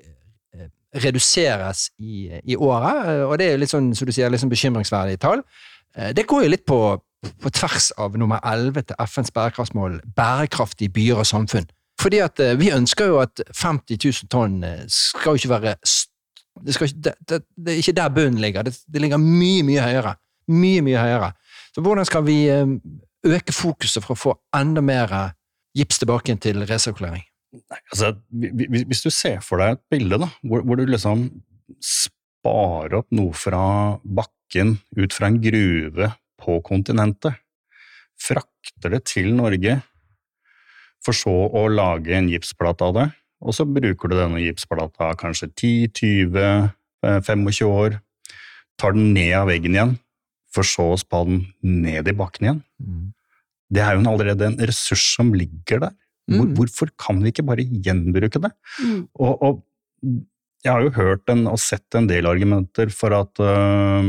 [0.96, 4.52] reduseres i, i året, eh, og det er litt sånn, som du sier, litt sånn
[4.52, 5.42] bekymringsverdige tall.
[5.96, 6.78] Eh, Det går jo litt på,
[7.42, 11.68] på tvers av nummer 11 til FNs bærekraftsmål, bærekraftige byer og samfunn.
[12.00, 15.74] Fordi at eh, vi ønsker jo at 50 000 tonn eh, skal jo ikke være
[15.76, 20.14] det, ikke, det, det, det er ikke der bunnen ligger, det, ligger mye, mye høyere.
[20.48, 21.32] Mye, mye høyere.
[21.74, 22.64] Så hvordan skal vi eh,
[23.26, 25.30] øke fokuset for å få enda mer eh,
[25.76, 27.24] gips tilbake til resirkulering?
[27.92, 31.28] Altså, vi- vi- hvis du ser for deg et bilde da, hvor, hvor du liksom
[31.80, 36.12] sparer opp noe fra bakken ut fra en gruve
[36.42, 37.38] på kontinentet,
[38.20, 39.80] frakter det til Norge,
[41.04, 43.06] for så å lage en gipsplate av det,
[43.44, 46.72] og så bruker du denne gipsplata kanskje 10-20,
[47.04, 48.00] eh, 25 år,
[48.78, 49.98] tar den ned av veggen igjen,
[50.52, 52.62] for så å spa den ned i bakken igjen.
[53.72, 55.96] Det er jo allerede en ressurs som ligger der.
[56.26, 56.54] Hvor, Mm.
[56.58, 58.50] hvorfor kan vi ikke bare gjenbruke det?
[58.82, 59.02] Mm.
[59.14, 59.62] Og, og
[60.64, 64.02] jeg har jo hørt en, og sett en del argumenter for at øh,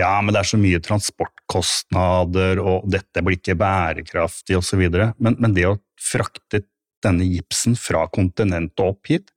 [0.00, 4.86] ja, men det er så mye transportkostnader, og dette blir ikke bærekraftig osv.
[5.20, 6.62] Men, men det å frakte
[7.04, 9.28] denne gipsen fra kontinentet opp hit,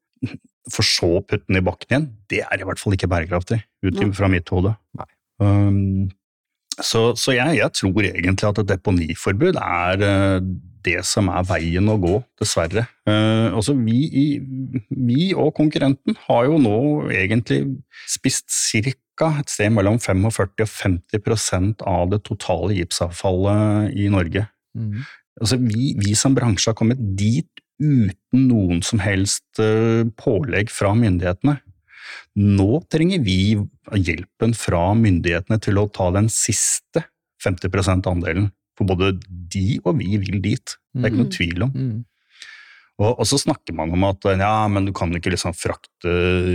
[0.71, 3.59] for så å putte den i bakken igjen, det er i hvert fall ikke bærekraftig,
[3.85, 4.71] ut fra mitt hode.
[5.43, 6.07] Um,
[6.83, 10.47] så så jeg, jeg tror egentlig at et deponiforbud er eh,
[10.85, 12.85] det som er veien å gå, dessverre.
[13.09, 14.39] Eh, altså vi,
[14.89, 16.77] vi og konkurrenten har jo nå
[17.15, 17.63] egentlig
[18.11, 18.51] spist
[19.15, 19.31] ca.
[19.39, 24.45] et sted mellom 45 og 50% av det totale gipsavfallet i Norge.
[25.41, 27.49] Altså vi, vi som bransje har kommet dit
[27.81, 31.57] uten noen som helst eh, pålegg fra myndighetene.
[32.39, 33.55] Nå trenger vi
[33.95, 37.05] hjelpen fra myndighetene til å ta den siste
[37.45, 38.49] 50 %-andelen.
[38.75, 40.75] For både de og vi vil dit.
[40.95, 41.37] Det er ikke noe Mm.
[41.37, 41.71] tvil om.
[41.75, 42.05] Mm.
[42.95, 46.11] Og, og så snakker man om at ja, men du kan ikke liksom frakte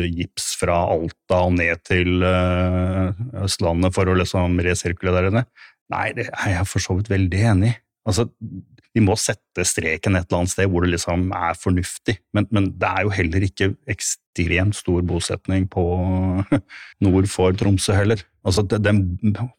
[0.08, 3.12] gips fra Alta og ned til uh,
[3.44, 5.44] Østlandet for å liksom resirkulere det.
[5.92, 7.76] Nei, det er jeg for så vidt veldig enig i.
[8.08, 8.24] Altså,
[8.96, 12.16] vi må sette streken et eller annet sted hvor det liksom er fornuftig.
[12.34, 15.84] Men, men det er jo heller ikke ekstremt stor bosetning på
[17.06, 18.24] nord for Tromsø heller.
[18.46, 19.02] Altså, den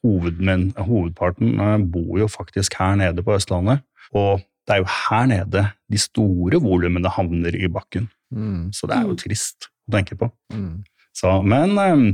[0.02, 3.86] hovedmen, hovedparten eh, bor jo faktisk her nede på Østlandet.
[4.12, 8.10] Og det er jo her nede de store volumene havner i bakken.
[8.32, 8.72] Mm.
[8.76, 10.32] Så det er jo trist å tenke på.
[10.54, 10.82] Mm.
[11.16, 12.06] Så, men eh,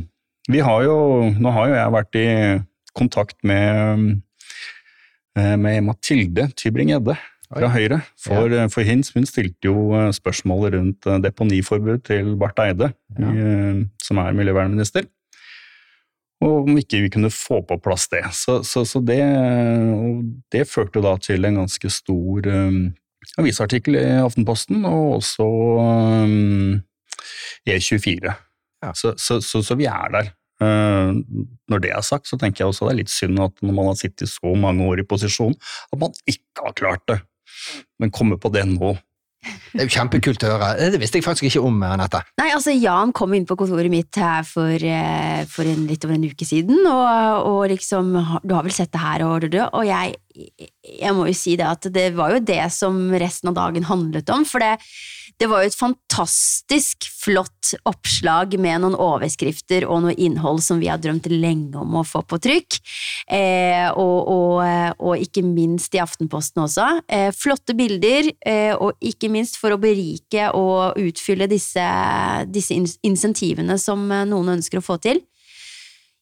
[0.53, 0.97] vi har jo,
[1.33, 2.27] nå har jo jeg vært i
[2.97, 4.17] kontakt med,
[5.37, 7.99] med Mathilde Tybring-Gjedde fra Høyre.
[8.19, 8.65] For, ja.
[8.71, 13.31] for Hins hun stilte jo eh, spørsmål rundt eh, deponiforbud til Barth Eide, Ja.
[13.31, 15.07] eh, som er miljøvernminister.
[16.43, 18.21] Og om ikke vi kunne få på plass det.
[18.37, 19.21] Så, så, så det,
[20.53, 22.91] det førte da til en ganske stor um,
[23.41, 26.75] avisartikkel i Aftenposten, og også um,
[27.65, 28.35] E24.
[28.85, 28.91] Ja.
[28.93, 30.29] Så, så, så, så vi er der.
[30.57, 31.09] Eh,
[31.69, 33.91] når det er sagt, så tenker jeg også det er litt synd at når man
[33.91, 35.53] har sittet så mange år i posisjon,
[35.93, 37.19] at man ikke har klart det.
[38.01, 38.95] Men komme på det nå
[39.71, 40.89] Det er jo kjempekult å høre.
[40.91, 42.19] Det visste jeg faktisk ikke om, Anette.
[42.41, 46.17] Nei, altså Jan kom inn på kontoret mitt her for, eh, for en, litt over
[46.17, 48.09] en uke siden, og, og liksom
[48.43, 50.17] Du har vel sett det her, og, og jeg,
[50.83, 54.33] jeg må jo si det at det var jo det som resten av dagen handlet
[54.33, 54.43] om.
[54.49, 54.73] For det,
[55.37, 60.89] det var jo et fantastisk flott oppslag med noen overskrifter og noe innhold som vi
[60.89, 62.79] har drømt lenge om å få på trykk.
[63.37, 64.63] Eh, og, og,
[64.97, 66.87] og ikke minst i Aftenposten også.
[67.05, 71.85] Eh, flotte bilder, eh, og ikke minst for å berike og utfylle disse,
[72.49, 75.21] disse insentivene som eh, noen ønsker å få til.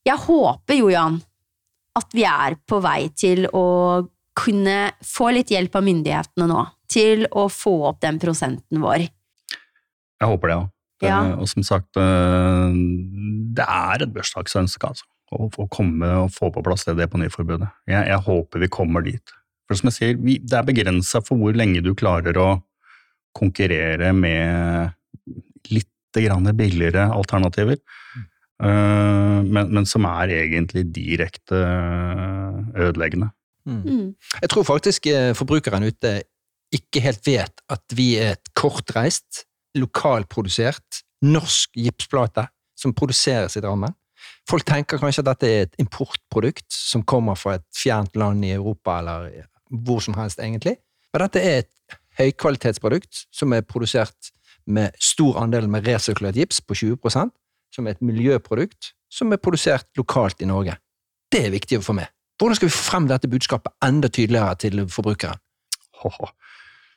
[0.05, 1.21] Jeg håper jo, Jan,
[1.95, 3.67] at vi er på vei til å
[4.35, 9.07] kunne få litt hjelp av myndighetene nå, til å få opp den prosenten vår.
[10.21, 10.71] Jeg håper det òg.
[11.03, 11.17] Ja.
[11.35, 12.77] Og som sagt, eh,
[13.57, 15.07] det er et bursdagsønske, altså.
[15.35, 17.67] Å, å komme og få på plass det deponiforbudet.
[17.89, 19.33] Jeg, jeg håper vi kommer dit.
[19.65, 22.49] For som jeg sier, vi, det er begrensa for hvor lenge du klarer å
[23.35, 24.93] konkurrere med
[25.73, 27.81] litt grann billigere alternativer.
[28.63, 31.59] eh, men, men som er egentlig direkte
[32.77, 33.33] ødeleggende.
[33.65, 33.81] Mm.
[33.81, 34.09] Mm.
[34.43, 36.19] Jeg tror faktisk eh, forbrukeren ute
[36.75, 42.47] ikke helt vet at vi er et kortreist, lokalprodusert, norsk gipsplate
[42.79, 43.93] som produseres i Drammen.
[44.49, 48.53] Folk tenker kanskje at dette er et importprodukt som kommer fra et fjernt land i
[48.55, 50.77] Europa eller hvor som helst, egentlig.
[51.13, 54.31] Men dette er et høykvalitetsprodukt som er produsert
[54.65, 57.33] med stor andel med resirkulert gips på 20%
[57.75, 60.77] som er et miljøprodukt som er produsert lokalt i Norge.
[61.31, 62.09] Det er viktig å få med.
[62.39, 65.39] Hvordan skal vi få frem dette budskapet enda tydeligere til forbrukeren?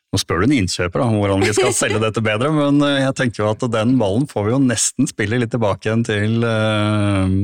[0.09, 3.16] Nå spør du en innkjøper om hvordan vi skal selge dette bedre, men eh, jeg
[3.18, 7.35] tenker jo at den ballen får vi jo nesten spille litt tilbake igjen til, uh,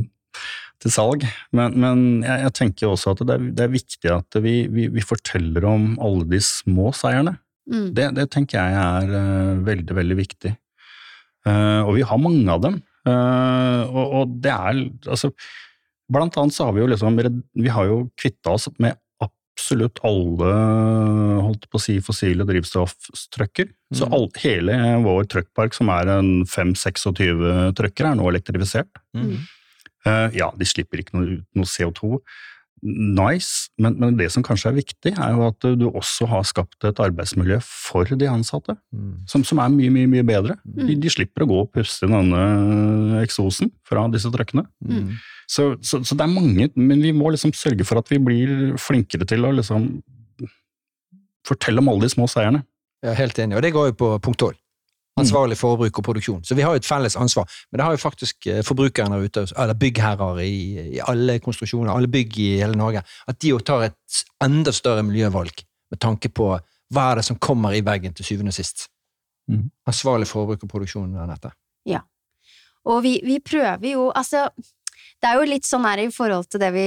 [0.81, 1.27] til salg.
[1.53, 4.57] Men, men jeg, jeg, tenker jo også at det er, det er viktig at vi,
[4.73, 7.37] vi, vi, forteller om alle de små seierne.
[7.69, 7.87] Mm.
[7.97, 10.57] Det, det, tenker jeg er uh, veldig, veldig viktig.
[11.45, 12.79] Og vi har mange av dem.
[13.05, 14.79] Og, og, det er
[15.13, 15.29] altså
[16.09, 17.19] Blant annet så har vi jo liksom
[17.61, 18.97] Vi har jo kvitta oss med
[19.55, 20.53] absolutt alle
[21.45, 23.71] holdt på å si, fossile drivstofftrøkker.
[23.71, 23.99] Mm.
[23.99, 27.45] Så all, hele vår truckpark, som er en 5-26
[27.79, 29.01] trøkker, er nå elektrifisert.
[29.17, 29.37] Mm.
[30.05, 32.19] Uh, ja, de slipper ikke noe, noe CO2.
[32.85, 36.85] Nice, men, men, det som kanskje er viktig, er jo at du også har skapt
[36.85, 39.23] et arbeidsmiljø for de ansatte, mm.
[39.31, 40.59] som, som, er mye, mye mye bedre.
[40.69, 40.83] Mm.
[40.91, 44.67] De, de, slipper å gå og puste inn denne eksosen fra disse trøkkene.
[44.85, 45.15] Mm.
[45.49, 48.77] Så, så, så, det er mange, men vi må liksom sørge for at vi blir
[48.81, 49.89] flinkere til å liksom
[51.49, 52.67] fortelle om alle de små seierne.
[53.05, 54.61] Jeg er helt enig, og det går jo på punkt tolv.
[55.21, 56.41] Ansvarlig forbruk og produksjon.
[56.43, 57.47] Så vi har jo et felles ansvar.
[57.71, 60.55] Men det har jo faktisk eh, forbrukerne der ute, eller byggherrer i,
[60.97, 65.05] i, alle konstruksjoner, alle bygg i hele Norge, at de jo tar et enda større
[65.07, 66.49] miljøvalg med tanke på
[66.95, 68.89] hva er det som kommer i veggen til syvende og sist.
[69.51, 69.69] Mm.
[69.87, 71.53] Ansvarlig forbruk og produksjon, Anette.
[71.87, 72.03] Ja.
[72.91, 74.49] Og vi, vi prøver jo Altså,
[75.25, 76.85] det er jo litt sånn her i forhold til det vi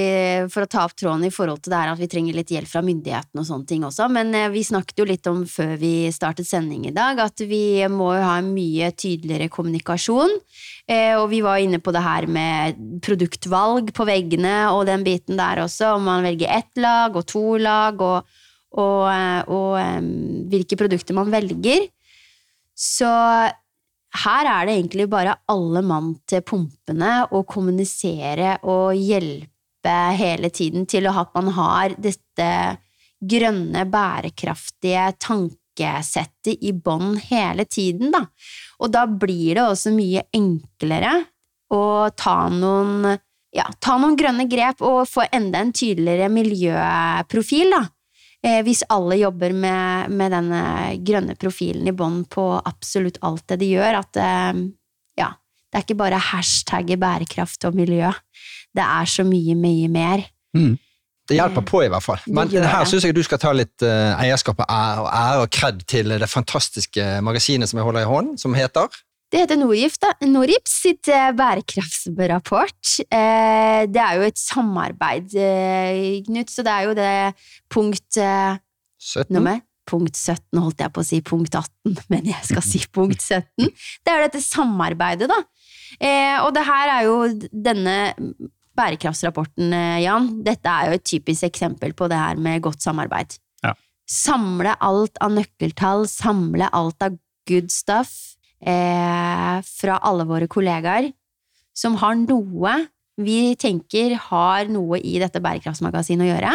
[0.53, 2.69] For å ta opp tråden i forhold til det her at vi trenger litt hjelp
[2.69, 5.91] fra myndighetene og sånne ting også, men eh, vi snakket jo litt om før vi
[6.13, 10.35] startet sending i dag, at vi må jo ha en mye tydeligere kommunikasjon.
[10.85, 15.39] Eh, og vi var inne på det her med produktvalg på veggene og den biten
[15.39, 18.41] der også, om man velger ett lag og to lag, og,
[18.77, 21.89] og, eh, og hvilke produkter man velger.
[22.77, 23.09] Så
[24.15, 30.87] her er det egentlig bare alle mann til pumpene å kommunisere og hjelpe hele tiden
[30.89, 32.49] til at man har dette
[33.17, 38.25] grønne, bærekraftige tankesettet i bånn hele tiden, da.
[38.81, 41.13] Og da blir det også mye enklere
[41.73, 43.17] å ta noen,
[43.55, 47.83] ja, ta noen grønne grep og få enda en tydeligere miljøprofil, da
[48.63, 50.61] hvis alle jobber med, med denne
[51.03, 54.59] grønne profilen i bånn på absolutt alt det de gjør, at eh,
[55.19, 55.31] ja,
[55.67, 58.11] det er ikke bare hashtagget bærekraft og miljø.
[58.77, 60.27] Det er så mye, mye mer.
[60.55, 60.75] Mm.
[61.27, 62.21] Det hjelper på, i hvert fall.
[62.31, 66.29] Men her syns jeg du skal ta litt eierskap og ære og kred til det
[66.31, 68.87] fantastiske magasinet som jeg holder i hånden, som heter
[69.27, 70.13] det heter Norgift, da.
[70.29, 72.91] Norgips sitt eh, bærekraftsrapport.
[73.11, 77.15] Eh, det er jo et samarbeid, eh, Knut, så det er jo det
[77.73, 79.33] punkt 17?
[79.35, 79.59] Nummer?
[79.87, 83.67] Punkt 17, holdt jeg på å si punkt 18, men jeg skal si punkt 17.
[83.67, 85.41] Det er dette samarbeidet, da.
[86.45, 87.19] Og det her er jo
[87.51, 87.97] denne
[88.77, 90.31] bærekraftsrapporten, Jan.
[90.45, 93.35] Dette er jo et typisk eksempel på det her med godt samarbeid.
[93.65, 93.73] Ja.
[94.07, 98.26] Samle alt av nøkkeltall, samle alt av good stuff
[98.61, 101.11] eh, fra alle våre kollegaer
[101.77, 102.77] som har noe
[103.17, 106.51] vi tenker har noe i dette bærekraftsmagasinet å gjøre.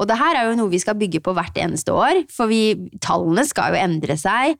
[0.00, 2.72] Og det her er jo noe vi skal bygge på hvert eneste år, for vi,
[3.04, 4.56] tallene skal jo endre seg.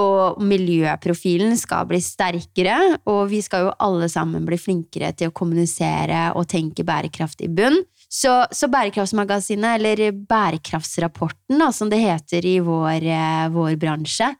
[0.00, 2.76] Og miljøprofilen skal bli sterkere,
[3.10, 7.50] og vi skal jo alle sammen bli flinkere til å kommunisere og tenke bærekraft i
[7.50, 7.78] bunn.
[8.10, 14.32] Så, så Bærekraftsmagasinet, eller Bærekraftsrapporten, da, som det heter i vår, eh, vår bransje,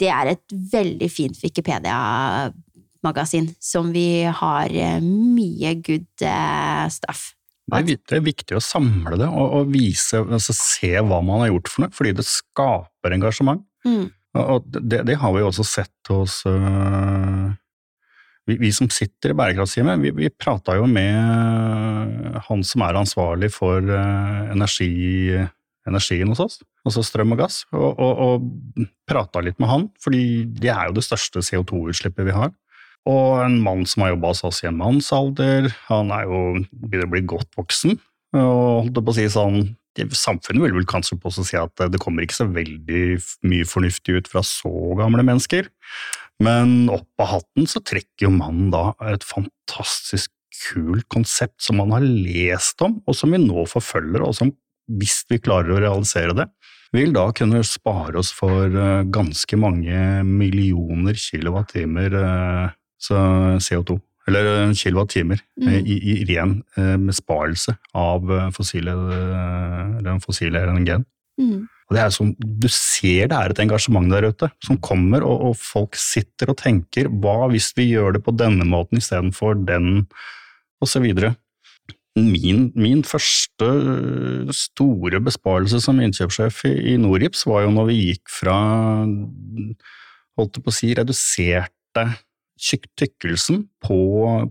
[0.00, 7.34] det er et veldig fint Wikipedia-magasin som vi har eh, mye good eh, stuff.
[7.64, 11.68] Det er, viktig å samle det og, og vise, altså se hva man har gjort
[11.72, 13.62] for noe, fordi det skaper engasjement.
[13.88, 14.06] Mm.
[14.36, 17.48] Og det, det, har vi også sett hos uh,
[18.44, 20.02] vi, vi, som sitter i bærekraftsteamet.
[20.02, 21.14] Vi, vi prata jo med
[22.48, 25.40] han som er ansvarlig for uh, energi
[25.88, 30.44] energien hos oss, altså strøm og gass, og, og, og prata litt med han, fordi
[30.48, 32.52] det er jo det største CO2-utslippet vi har.
[33.10, 36.42] Og en mann som har jobba hos oss i en mannsalder, han er jo
[36.72, 37.98] begynner å bli godt voksen.
[38.34, 42.00] Og holdt på å si sånn, Samfunnet vil vel kanskje på å si at det
[42.02, 43.02] kommer ikke så veldig
[43.46, 45.68] mye fornuftig ut fra så gamle mennesker.
[46.42, 50.32] Men opp av hatten så trekker jo mannen da et fantastisk
[50.64, 54.50] kult konsept som man har lest om, og som vi nå forfølger, og som
[54.90, 56.48] hvis vi klarer å realisere det,
[56.94, 63.98] vil da kunne spare oss for eh, ganske mange millioner kilowattimer eh, CO2.
[64.28, 65.72] Eller eh, kilowattimer mm.
[65.80, 66.60] i, i, ren
[67.04, 68.94] besparelse av fossile,
[70.04, 71.04] den fossile LNG-en.
[71.40, 71.64] Mm.
[71.84, 75.50] Og det er som, Du ser det er et engasjement der ute som kommer, og,
[75.50, 80.06] og folk sitter og tenker hva hvis vi gjør det på denne måten istedenfor den,
[80.84, 81.10] osv.
[82.14, 83.68] Min, min første
[84.54, 88.54] store besparelse som innkjøpssjef i, i Norips var jo når vi gikk fra
[90.38, 92.06] holdt jeg på å si, reduserte
[92.94, 93.98] tykkelsen på,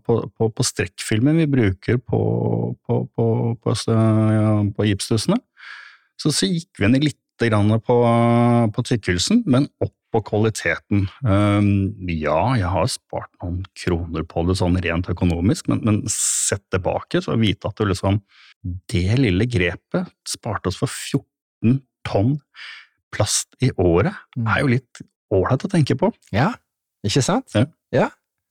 [0.04, 2.22] på, på, på strekkfilmen vi bruker på,
[2.84, 3.28] på, på,
[3.64, 5.40] på, gipsstussene.
[6.20, 11.08] Så, så gikk vi ned litt på tykkelsen, men opp på kvaliteten.
[11.26, 11.68] Um,
[12.08, 17.22] ja, jeg har spart noen kroner på det sånn rent økonomisk, men, men sett tilbake
[17.26, 18.22] så vite at det liksom
[18.94, 22.38] det lille grepet sparte oss for 14 tonn
[23.14, 24.48] plast i året, Mm.
[24.50, 25.02] er jo litt
[25.34, 26.12] ålreit å tenke på.
[26.34, 26.52] Ja,
[27.06, 27.54] ikke sant?
[27.94, 28.08] Ja.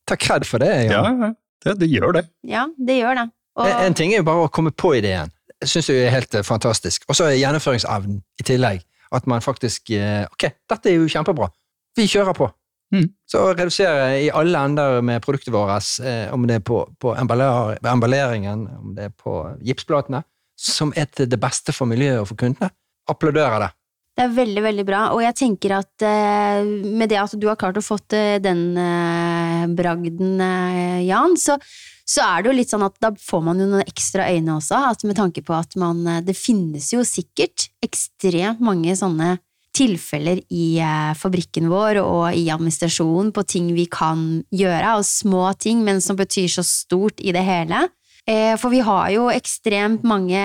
[0.07, 0.69] Ta kred for det.
[0.91, 1.21] Ja, Jan.
[1.23, 1.33] ja,
[1.65, 2.23] det, det gjør det.
[2.47, 3.29] Ja, det gjør det.
[3.57, 5.31] Og, En, en ting er jo bare å komme på ideen.
[5.63, 7.05] Jeg syns det er helt eh, fantastisk.
[7.09, 8.81] Og så gjennomføringsevnen i tillegg.
[9.13, 11.51] At man faktisk eh, Ok, dette er jo kjempebra.
[11.99, 12.49] Vi kjører på.
[12.93, 13.09] Mm.
[13.29, 18.67] Så redusere i alle ender med produktet vårt, eh, om det er på, på emballeringen,
[18.69, 20.23] om det er på gipsplatene,
[20.61, 22.69] som er til det beste for miljøet og for kundene.
[23.09, 23.71] Applauderer det.
[24.13, 27.57] Det er veldig, veldig bra, og jeg tenker at eh, med det at du har
[27.57, 31.57] klart å eh, den eh, bragden, eh, Jan, så,
[32.05, 34.83] så er det jo litt sånn at da får man jo noen ekstra øyne også,
[34.91, 39.39] at med tanke på at man Det finnes jo sikkert ekstremt mange sånne
[39.73, 40.77] tilfeller i
[41.17, 46.21] fabrikken vår og i administrasjonen på ting vi kan gjøre, og små ting, men som
[46.21, 47.87] betyr så stort i det hele.
[48.29, 50.39] Eh, For vi har jo ekstremt mange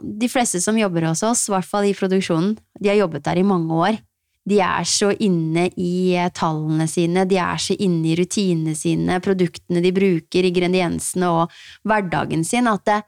[0.00, 3.40] De fleste som jobber hos oss, i hvert fall i produksjonen, de har jobbet der
[3.40, 3.96] i mange år.
[4.44, 9.16] De er så inne i eh, tallene sine, de er så inne i rutinene sine,
[9.24, 11.54] produktene de bruker, ingrediensene og
[11.88, 13.00] hverdagen sin, at det,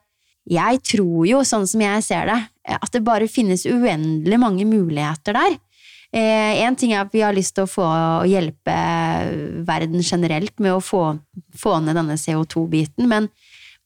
[0.49, 4.65] jeg tror jo, sånn som jeg ser det, eh, at det bare finnes uendelig mange
[4.65, 5.59] muligheter der.
[6.15, 8.73] Eh, en ting er at vi har lyst til å få å hjelpe
[9.67, 11.19] verden generelt med å få,
[11.53, 13.29] få ned denne CO2-biten, men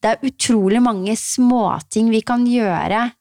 [0.01, 3.11] det er utrolig mange småting vi kan gjøre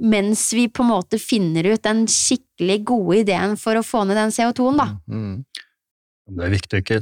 [0.00, 4.16] mens vi på en måte finner ut den skikkelig gode ideen for å få ned
[4.16, 4.86] den CO2-en, da.
[5.12, 5.42] Mm.
[6.30, 7.00] Det er viktig å ikke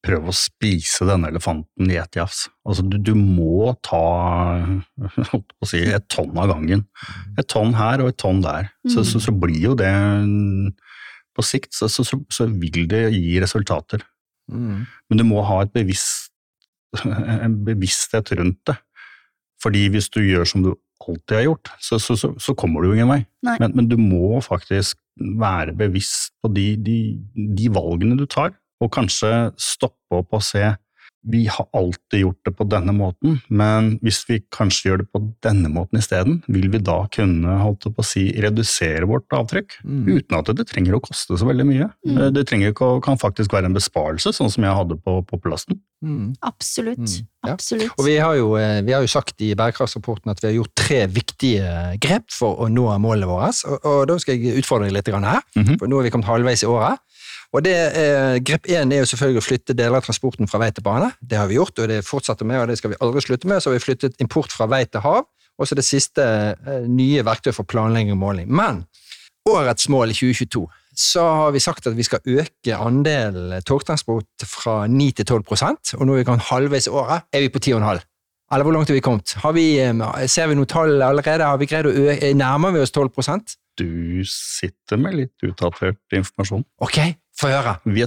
[0.00, 2.46] prøve å spise denne elefanten i ett jafs.
[2.64, 4.00] Altså, du, du må ta
[5.36, 6.86] å si, et tonn av gangen.
[7.36, 8.70] Et tonn her og et tonn der.
[8.86, 9.08] Så, Mm.
[9.10, 9.92] så, så blir jo det
[11.36, 14.02] På sikt så, så, så, så vil det gi resultater.
[14.50, 14.86] Mm.
[15.10, 16.29] Men du må ha et bevisst,
[17.44, 18.76] en bevissthet rundt det.
[19.62, 22.90] Fordi hvis du gjør som du alltid har gjort, så, så, så, så kommer du
[22.90, 23.20] jo ingen vei.
[23.44, 24.98] Men, men du må faktisk
[25.40, 26.98] være bevisst på de, de,
[27.56, 30.64] de valgene du tar, og kanskje stoppe opp og se
[31.22, 35.20] vi har alltid gjort det på denne måten, men hvis vi kanskje gjør det på
[35.44, 39.80] denne måten isteden, vil vi da kunne holdt på å si, redusere vårt avtrykk?
[39.84, 40.06] Mm.
[40.16, 41.90] Uten at det trenger å koste så veldig mye.
[42.08, 42.16] Mm.
[42.18, 45.20] Eh, Det trenger ikke å, kan faktisk være en besparelse, sånn som jeg hadde på,
[45.28, 45.80] på plasten.
[46.00, 46.30] Mm.
[46.40, 46.96] Absolutt.
[47.04, 47.52] Mm, ja.
[47.52, 47.92] Absolutt.
[47.98, 50.72] Og vi har, jo, eh, vi har jo sagt i bærekraftsrapporten at vi har gjort
[50.80, 53.50] tre viktige grep for å nå målene våre.
[53.68, 55.76] Og, og da skal jeg utfordre deg litt her, Mhm.
[55.78, 56.98] for nå er vi kommet halvveis i året.
[57.50, 60.70] Og det, eh, Grep én er jo selvfølgelig å flytte deler av transporten fra vei
[60.70, 61.10] til bane.
[61.20, 63.58] Det har vi gjort, og det fortsetter med, og det skal vi aldri slutte med.
[63.58, 65.24] Så har vi flyttet import fra vei til hav,
[65.58, 68.46] og så det siste eh, nye verktøy for planlegging og måling.
[68.46, 68.84] Men
[69.48, 70.68] årets mål i 2022
[71.00, 75.44] så har vi sagt at vi skal øke andelen togtransport fra 9 til 12
[75.96, 78.02] og nå er vi kommet halvveis i året, er vi på 10,5.
[78.52, 79.32] Eller hvor langt har vi kommet?
[79.38, 81.46] Har vi, eh, ser vi noen tall allerede?
[81.46, 82.34] Har vi greid å øke?
[82.34, 83.10] Nærmer vi oss 12
[83.80, 86.64] Du sitter med litt utdatert informasjon.
[86.84, 86.98] Ok,
[87.40, 87.76] få høre.
[87.88, 88.04] Vi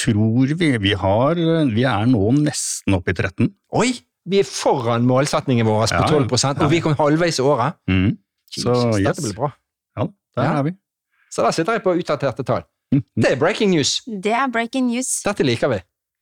[0.00, 1.34] tror vi, vi har
[1.74, 3.50] Vi er nå nesten oppe i 13.
[3.80, 3.90] Oi!
[4.30, 6.20] Vi er foran målsetningen vår på Ja, ja.
[6.28, 7.76] 12% og vi kom halvveis i året.
[7.90, 8.10] Mm.
[8.52, 9.06] Så Jesus, yes.
[9.08, 9.48] Dette blir bra.
[9.98, 10.04] Ja,
[10.36, 10.58] der Ja.
[10.60, 10.74] er vi.
[11.32, 12.62] Så der sitter jeg på utdaterte tall.
[12.92, 13.02] Mm.
[13.16, 14.00] Det er breaking news.
[14.06, 15.22] Det er breaking news.
[15.24, 15.78] Dette liker vi.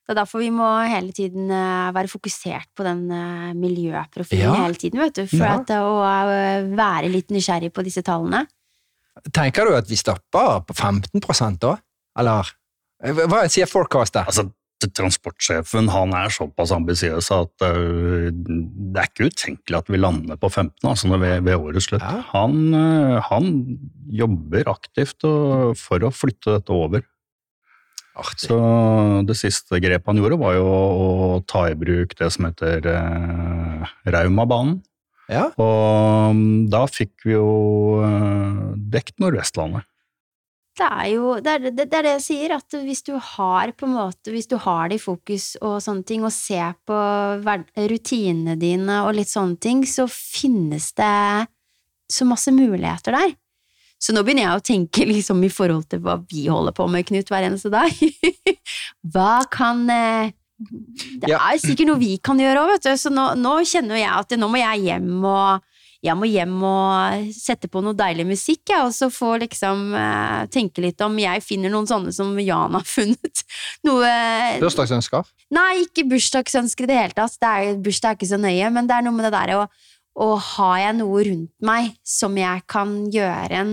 [0.09, 4.55] Det er derfor vi må hele tiden eh, være fokusert på den eh, miljøprofilen Ja.
[4.65, 5.27] hele tiden, vet du.
[5.27, 5.59] For Ja.
[5.61, 6.01] at, å
[6.33, 8.47] eh, være litt nysgjerrig på disse tallene.
[9.35, 11.77] Tenker du at vi stopper på 15 da?
[12.19, 12.55] Eller
[12.99, 14.27] hva sier forecastet?
[14.27, 20.39] Altså, Transportsjefen han er såpass ambisiøs at uh, det er ikke utenkelig at vi lander
[20.39, 22.05] på 15 altså ved, ved årets slutt.
[22.05, 22.21] Ja.
[22.31, 23.49] Han, uh, han
[24.21, 27.03] jobber aktivt og, for å flytte dette over.
[28.19, 28.49] Artig.
[28.51, 28.59] Så
[29.27, 33.97] det siste grepet han gjorde, var jo å ta i bruk det som heter uh,
[34.07, 34.79] Raumabanen.
[35.29, 35.51] Ja.
[35.61, 39.87] Og mm, da fikk vi jo eh, dekt Nordvestlandet.
[40.79, 43.73] Det er jo det er det, det er det jeg sier, at hvis du har
[43.75, 46.99] på en måte, hvis du har det i fokus og sånne ting, og ser på
[47.91, 51.49] rutinene dine og litt sånne ting, så finnes det
[52.09, 53.35] så masse muligheter der.
[53.99, 57.09] Så nå begynner jeg å tenke liksom i forhold til hva vi holder på med,
[57.09, 57.91] Knut, hver eneste dag.
[59.13, 61.39] hva kan, eh, Det Ja.
[61.53, 62.93] er sikkert noe vi kan gjøre òg, vet du.
[62.99, 65.63] Så nå, nå kjenner jeg at nå må jeg hjem og
[66.01, 70.45] jeg må hjem og sette på noe deilig musikk, jeg, og så få liksom eh,
[70.47, 73.43] tenke litt om jeg finner noen sånne som Jan har funnet.
[73.83, 74.07] Noe
[74.63, 75.27] Bursdagsønsker?
[75.51, 77.35] Nei, ikke bursdagsønsker i det hele tatt.
[77.43, 79.65] Det er, bursdag er ikke så nøye, men det er noe med det der å,
[80.23, 83.73] å har jeg noe rundt meg som jeg kan gjøre en,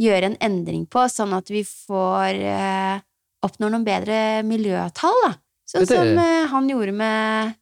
[0.00, 3.04] gjøre en endring på, sånn at vi får eh,
[3.44, 5.34] oppnår noen bedre miljøtall, da.
[5.66, 7.54] Sånn som eh, han gjorde med,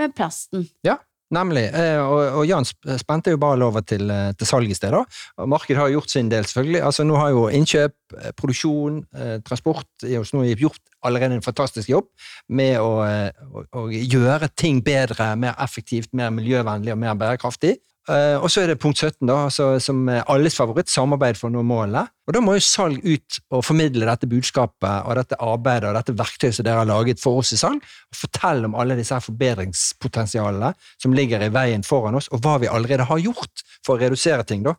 [0.00, 0.68] med plasten.
[1.32, 1.64] Nemlig.
[1.72, 2.66] Eh, Og, og Jan
[3.00, 4.92] spente jo ballen over til, eh, til salg i sted.
[4.92, 5.46] da.
[5.48, 6.82] Markedet har gjort sin del, selvfølgelig.
[6.84, 7.94] Altså Nå har jo innkjøp,
[8.36, 8.98] produksjon,
[9.46, 12.10] transport hos Noip gjort allerede en fantastisk jobb
[12.52, 17.78] med å, å, å gjøre ting bedre, mer effektivt, mer miljøvennlig og mer bærekraftig.
[18.10, 21.48] Eh, og så er det punkt 17, da, altså, som er alles favoritt, samarbeid for
[21.48, 22.02] å nå målene.
[22.26, 26.14] Og da må jo salg ut og formidle dette budskapet og dette arbeidet og dette
[26.18, 29.22] verktøyet som dere har laget for oss i salg, og fortelle om alle disse her
[29.22, 34.02] forbedringspotensialene som ligger i veien foran oss, og hva vi allerede har gjort for å
[34.02, 34.66] redusere ting.
[34.66, 34.74] da.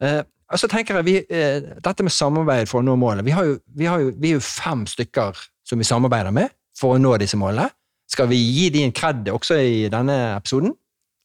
[0.00, 0.22] Eh,
[0.54, 3.24] og så tenker jeg, vi, eh, Dette med samarbeid for å nå målet.
[3.26, 5.36] Vi, jo, vi, jo, vi er jo fem stykker
[5.68, 7.68] som vi samarbeider med for å nå disse målene.
[8.08, 10.74] Skal vi gi dem en kred også i denne episoden?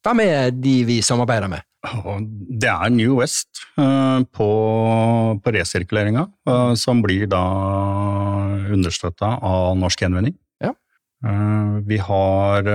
[0.05, 1.65] Hvem er de vi samarbeider med?
[2.59, 4.49] Det er New West eh, på,
[5.43, 7.43] på resirkuleringa, eh, som blir da
[8.75, 10.35] understøtta av Norsk Gjenvinning.
[10.63, 10.73] Ja.
[11.23, 12.67] Eh, vi har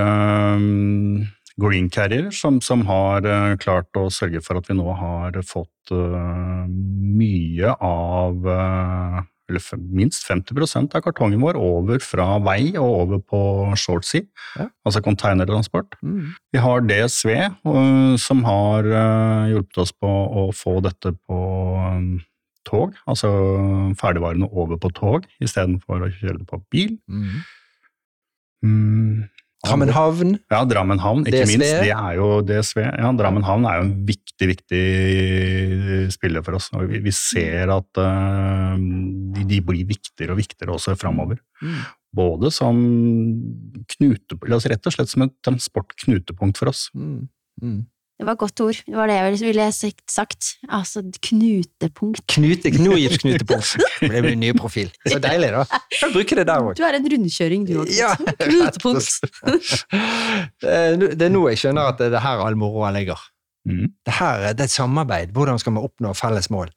[1.61, 3.29] Green Carrier, som, som har
[3.63, 8.49] klart å sørge for at vi nå har fått mye av
[9.49, 9.61] eller
[9.93, 13.41] minst 50% av kartongen vår over fra vei og over på
[13.77, 14.23] shortsea,
[14.59, 14.69] Ja.
[14.87, 15.97] altså containertransport.
[16.03, 16.35] Mm.
[16.53, 17.31] Vi har DSV,
[17.67, 21.41] øh, som har øh, hjulpet oss på å få dette på
[21.77, 22.21] øh,
[22.65, 23.29] tog, altså
[24.01, 26.97] ferdigvarene over på tog istedenfor å kjøre det på bil.
[28.65, 29.29] Mm.
[29.65, 29.71] Mm.
[29.71, 30.37] Drammen havn.
[30.53, 31.53] Ja, Drammen havn, ikke DSV.
[31.55, 31.75] minst.
[31.83, 32.81] Det er jo DSV.
[32.85, 34.83] Ja, Drammen havn er jo en viktig, viktig
[36.15, 36.69] spiller for oss.
[36.77, 41.41] Og vi, vi ser at uh, de, de blir viktigere og viktigere også framover.
[41.65, 41.81] Mm.
[42.15, 42.79] Både som
[43.97, 46.87] knute, altså rett og slett som et transportknutepunkt for oss.
[46.95, 47.25] Mm.
[47.63, 47.81] Mm.
[48.15, 48.79] Det var et godt ord.
[48.87, 50.51] Det var det jeg ville sagt-.
[50.71, 52.23] Altså knutepunkt.
[52.31, 53.73] Knute, Knojipsknutepunkt.
[54.01, 54.93] Det blir nye profil.
[55.09, 55.65] Så deilig, da.
[55.99, 56.77] Kan bruke det der òg.
[56.79, 57.91] Du er en rundkjøring, du òg.
[57.97, 58.13] Ja,
[58.45, 59.19] Knutepunkt.
[60.65, 63.19] Eh, Det er nå jeg skjønner at det er her all moroa ligger.
[63.69, 63.91] Mm.
[64.07, 65.35] Det her er det er et samarbeid.
[65.35, 66.71] Hvordan skal vi oppnå felles mål?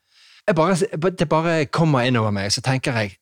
[0.47, 3.17] Jeg bare, det bare kommer innover meg, så tenker jeg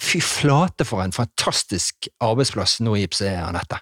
[0.00, 3.76] Fy flate for en fantastisk arbeidsplass nå i IPC, er, Anette.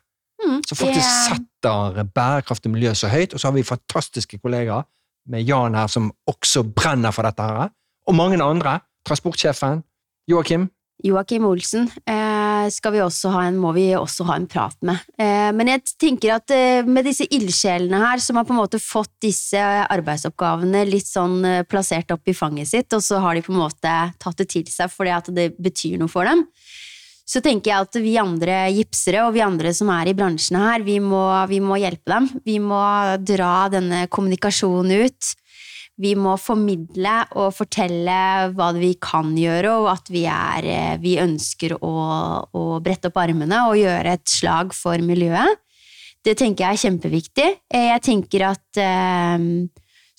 [0.70, 1.34] Som faktisk yeah.
[1.34, 4.86] setter bærekraftig miljø så høyt, og så har vi fantastiske kollegaer
[5.30, 7.72] med Jan her som også brenner for dette her,
[8.06, 8.78] og mange andre.
[9.08, 9.82] Transportsjefen,
[10.30, 10.68] Joakim.
[11.00, 15.00] Joakim Olsen eh, skal vi også ha en, må vi også ha en prat med.
[15.16, 18.80] Eh, men jeg tenker at eh, med disse ildsjelene her, som har på en måte
[18.82, 21.40] fått disse arbeidsoppgavene litt sånn
[21.70, 24.68] plassert opp i fanget sitt, og så har de på en måte tatt det til
[24.68, 26.44] seg fordi at det betyr noe for dem,
[27.30, 30.82] så tenker jeg at vi andre gipsere og vi andre som er i bransjene her,
[30.82, 32.26] vi må, vi må hjelpe dem.
[32.46, 32.80] Vi må
[33.22, 35.28] dra denne kommunikasjonen ut.
[36.00, 38.16] Vi må formidle og fortelle
[38.56, 41.94] hva vi kan gjøre, og at vi, er, eh, vi ønsker å,
[42.56, 45.60] å brette opp armene og gjøre et slag for miljøet.
[46.24, 47.48] Det tenker jeg er kjempeviktig.
[47.68, 49.44] Eh, Jeg tenker at eh,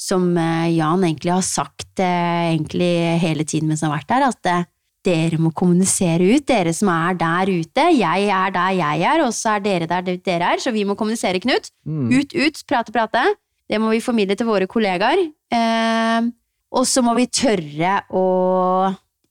[0.01, 2.93] som eh, Jan egentlig har sagt eh, egentlig
[3.25, 4.69] hele tiden mens han har vært der, at eh,
[5.05, 7.85] dere må kommunisere ut, dere som er der ute.
[7.97, 10.95] Jeg er der jeg er, og så er dere der dere er, så vi må
[10.99, 11.71] kommunisere, Knut.
[11.85, 12.11] Mm.
[12.13, 13.23] Ut, ut, prate, prate.
[13.71, 15.23] Det må vi formidle til våre kollegaer.
[15.51, 16.29] Eh,
[16.71, 18.25] og så må vi tørre å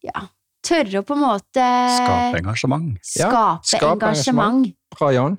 [0.05, 0.25] ja,
[0.64, 1.66] tørre å på en måte
[1.97, 2.99] Skape engasjement.
[3.16, 4.73] Ja, skape skape engasjement.
[4.97, 5.39] Bra, Jan.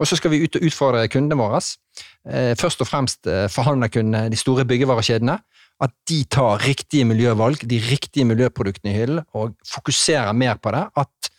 [0.00, 1.60] Og så skal vi ut og utfordre kundene våre.
[2.28, 5.36] Eh, først og fremst eh, forhandlerkundene, de store byggevarekjedene.
[5.80, 10.82] At de tar riktige miljøvalg, de riktige miljøproduktene i hyllen, og fokuserer mer på det.
[11.00, 11.30] At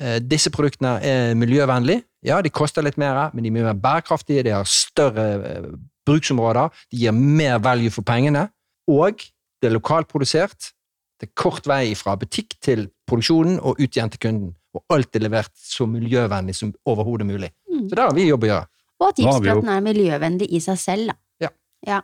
[0.00, 2.06] eh, disse produktene er miljøvennlige.
[2.24, 5.68] Ja, de koster litt mer, men de er mye mer bærekraftige, de har større eh,
[6.08, 8.48] bruksområder, de gir mer value for pengene,
[8.88, 9.20] og
[9.60, 10.72] det er lokalt produsert.
[11.20, 14.54] Det er kort vei fra butikk til produksjonen og ut igjen til kunden.
[14.74, 17.52] Og alt er levert så miljøvennlig som overhodet mulig.
[17.70, 17.86] Mm.
[17.88, 18.66] Så der har vi jobb å gjøre.
[19.00, 21.12] Og at gipsplaten er miljøvennlig i seg selv.
[21.12, 22.00] Da.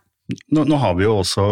[0.52, 1.44] Nå, nå har vi jo også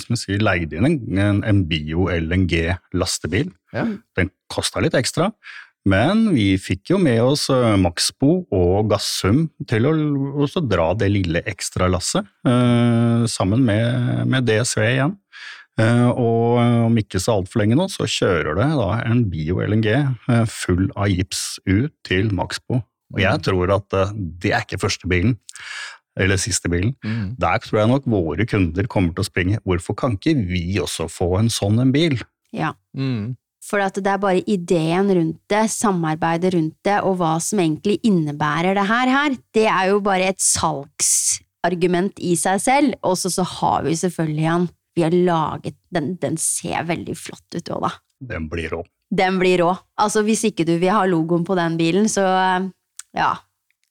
[0.00, 3.52] som jeg sier, leid inn en, en, bio-LNG-lastebil.
[3.74, 3.86] Ja.
[4.18, 5.30] Den kosta litt ekstra,
[5.86, 9.92] men vi fikk jo med oss eh, Maxbo og Gassum til å
[10.42, 15.14] også dra det lille ekstralasset, eh, sammen med, med DSV igjen.
[15.76, 20.44] Eh, og om ikke så altfor lenge nå, så kjører det da en bio-LNG eh,
[20.48, 22.80] full av gips ut til Maxbo.
[23.14, 25.36] Og jeg tror at eh, det er ikke første bilen,
[26.16, 26.94] eller siste bilen.
[27.04, 27.34] Mm.
[27.40, 29.60] Der tror jeg nok våre kunder kommer til å springe.
[29.66, 32.18] Hvorfor kan ikke vi også få en sånn en bil?
[32.56, 32.72] Ja.
[32.96, 33.36] Mm.
[33.66, 37.98] For at det er bare ideen rundt det, samarbeidet rundt det, og hva som egentlig
[38.06, 42.98] innebærer det her, her det er jo bare et salgsargument i seg selv.
[43.02, 47.52] Og så så har vi selvfølgelig han Vi har laget Den, den ser veldig flott
[47.52, 47.90] ut òg, da.
[48.32, 48.84] Den blir rå.
[49.12, 49.74] Den blir rå.
[50.00, 52.24] Altså, hvis ikke du vil ha logoen på den bilen, så
[53.12, 53.34] ja.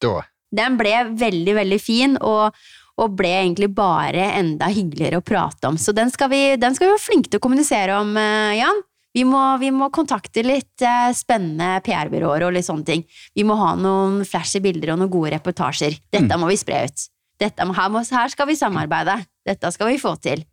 [0.02, 0.16] Da.
[0.56, 2.56] Den ble veldig, veldig fin, og,
[3.02, 5.80] og ble egentlig bare enda hyggeligere å prate om.
[5.82, 8.84] Så den skal vi, den skal vi være flinke til å kommunisere om, eh, Jan.
[9.16, 13.06] Vi må, vi må kontakte litt eh, spennende PR-byråer og litt sånne ting.
[13.36, 15.96] Vi må ha noen flashy bilder og noen gode reportasjer.
[16.12, 17.08] Dette må vi spre ut.
[17.40, 19.22] Dette må, her, må, her skal vi samarbeide.
[19.48, 20.44] Dette skal vi få til.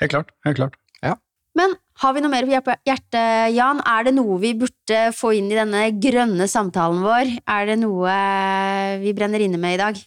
[0.00, 0.32] Helt klart.
[0.44, 0.76] helt klart.
[1.58, 3.82] Men har vi noe mer på hjertet, Jan?
[3.86, 7.36] Er det noe vi burde få inn i denne grønne samtalen vår?
[7.46, 8.16] Er det noe
[9.02, 10.00] vi brenner inne med i dag?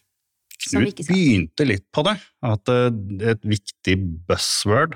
[0.65, 2.15] Som vi Knut begynte litt på det,
[2.47, 3.95] at eh, det er et viktig
[4.27, 4.95] buzzword.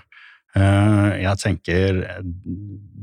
[0.57, 2.23] Eh, Jeg tenker eh,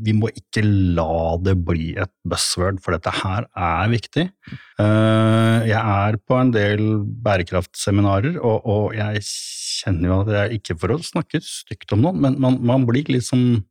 [0.06, 4.26] vi må ikke la det bli et buzzword, for dette her er viktig.
[4.82, 6.82] Eh, Jeg er på en del
[7.24, 12.04] bærekraftseminarer, og, og jeg kjenner jo at det er ikke for å snakke stygt om
[12.08, 13.62] noen, men man, man blir liksom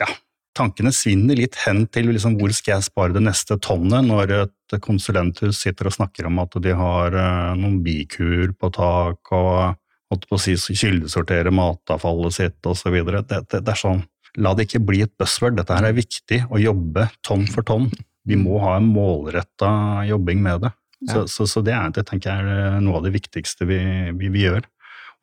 [0.00, 0.08] Ja,
[0.56, 4.78] tankene svinner litt hen til liksom, hvor skal jeg spare det neste tonnet, når et
[4.84, 9.76] konsulenthus sitter og snakker om at de har eh, noen bikuer på tak og
[10.12, 12.94] holdt på å si kildesortere matavfallet sitt osv.
[12.94, 14.04] Det, det, det er sånn,
[14.38, 15.58] la det ikke bli et buzzword.
[15.58, 17.90] Dette her er viktig, å jobbe tonn for tonn.
[18.26, 19.70] Vi må ha en målretta
[20.08, 20.72] jobbing med det.
[21.06, 23.78] Så, så, så det, er, det tenker jeg er noe av det viktigste vi,
[24.16, 24.64] vi, vi gjør.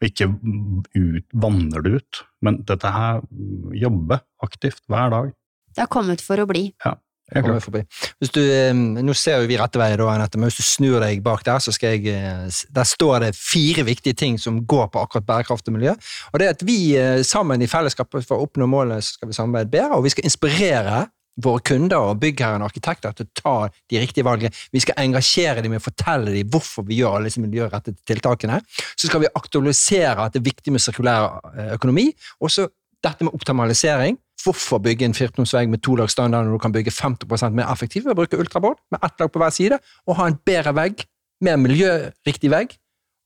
[0.04, 3.24] Og ikke ut, vanner det ut, men dette her,
[3.80, 5.32] jobbe aktivt hver dag.
[5.74, 6.68] Det har kommet for å bli.
[6.84, 6.98] Ja.
[7.34, 7.80] Forbi.
[8.20, 11.00] Hvis du, eh, nå ser jo vi rette vei, da, Anette, men hvis du snur
[11.02, 14.92] deg bak der, så skal jeg eh, Der står det fire viktige ting som går
[14.92, 15.96] på akkurat bærekraft og miljø.
[16.34, 19.32] Og det er at vi eh, sammen i fellesskapet for å oppnå målet, så skal
[19.32, 21.08] vi samarbeide bedre, og vi skal inspirere
[21.42, 23.56] våre kunder og byggherrer og arkitekter til å ta
[23.90, 24.54] de riktige valgene.
[24.74, 28.60] Vi skal engasjere dem med å fortelle dem hvorfor vi gjør alle disse miljørettede tiltakene.
[28.94, 32.12] Så skal vi aktualisere at det er viktig med sirkulær eh, økonomi.
[32.44, 32.68] Og så
[33.04, 34.20] dette med optimalisering.
[34.44, 38.08] Hvorfor bygge en firkantonsvegg med to lag standard når du kan bygge 50% mer effektivt
[38.08, 41.06] ved å bruke ultrabord med ett lag på hver side, og ha en bedre vegg,
[41.44, 42.76] mer miljøriktig vegg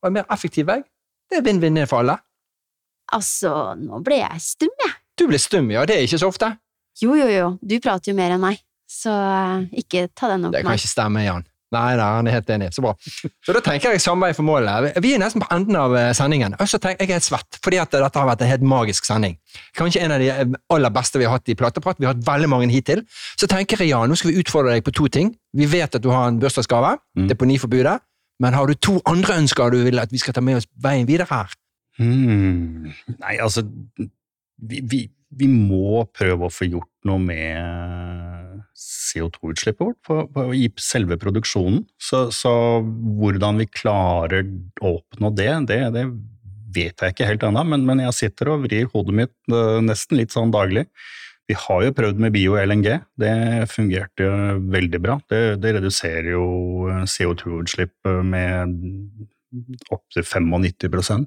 [0.02, 0.84] og en mer effektiv vegg?
[1.28, 2.18] Det er vinn-vinn for alle.
[3.14, 3.50] Altså,
[3.80, 4.94] nå ble jeg stum, jeg.
[5.18, 5.82] Du ble stum, ja.
[5.88, 6.52] Det er ikke så ofte.
[7.02, 7.52] Jo, jo, jo.
[7.62, 8.58] Du prater jo mer enn meg,
[8.90, 10.60] så eh, ikke ta den opp meg.
[10.62, 11.46] Det kan ikke stemme, Jan.
[11.68, 12.70] Nei, nei, han er helt enig.
[12.72, 12.94] Så bra.
[13.44, 14.94] Så da tenker jeg samme vei for målet.
[15.04, 16.54] Vi er nesten på enden av eh, sendingen.
[16.56, 19.04] Og så tenker jeg er helt svett, fordi at dette har vært en helt magisk
[19.04, 19.36] sending.
[19.76, 22.00] Kanskje en av de eh, aller beste vi har hatt i Plateprat.
[22.00, 23.04] Vi har hatt veldig mange hittil.
[23.36, 25.34] Så tenker jeg, Jan, nå skal vi utfordre deg på to ting.
[25.60, 27.28] Vi vet at du har en bursdagsgave, Mm.
[27.34, 27.98] deponiforbudet.
[28.40, 31.04] Men har du to andre ønsker du vil at vi skal ta med oss veien
[31.08, 31.52] videre her?
[31.98, 32.92] Hmm.
[33.18, 33.64] Nei, altså
[33.98, 35.00] vi, vi,
[35.36, 41.82] vi må prøve å få gjort noe med CO2-utslippet vårt på, på, i selve produksjonen.
[42.00, 42.52] Så, så
[42.82, 44.46] hvordan vi klarer
[44.80, 46.04] å oppnå det, det, det
[46.74, 50.20] vet jeg ikke helt ennå, men, men jeg sitter og vrir hodet mitt eh, nesten
[50.20, 50.86] litt sånn daglig.
[51.48, 52.88] Vi har jo prøvd med bio-LNG,
[53.20, 53.34] det
[53.72, 54.28] fungerte
[54.68, 55.16] veldig bra.
[55.32, 56.46] Det, det reduserer jo
[56.92, 58.76] eh, CO2-utslipp med
[59.88, 61.24] opptil 95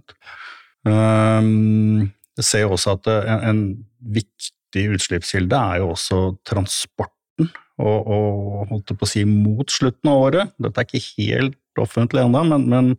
[0.86, 3.64] um, Jeg ser også at eh, en
[4.02, 7.52] viktig utslippskilde er jo også transporten.
[7.82, 12.22] Og, og holdt på å si mot slutten av året, dette er ikke helt offentlig
[12.22, 12.90] ennå, men, men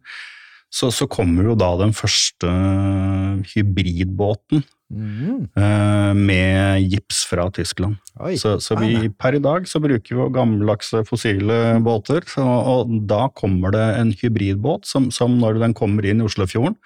[0.73, 2.51] så, så kommer jo da den første
[3.53, 5.49] hybridbåten Mm.
[5.57, 7.97] eh, med gips fra Tyskland.
[8.21, 12.93] Oi, Så, så vi, per i dag så bruker vi gammeldagse fossile båter, så, og
[13.09, 16.77] da kommer det en hybridbåt som, som når den kommer inn i Oslofjorden,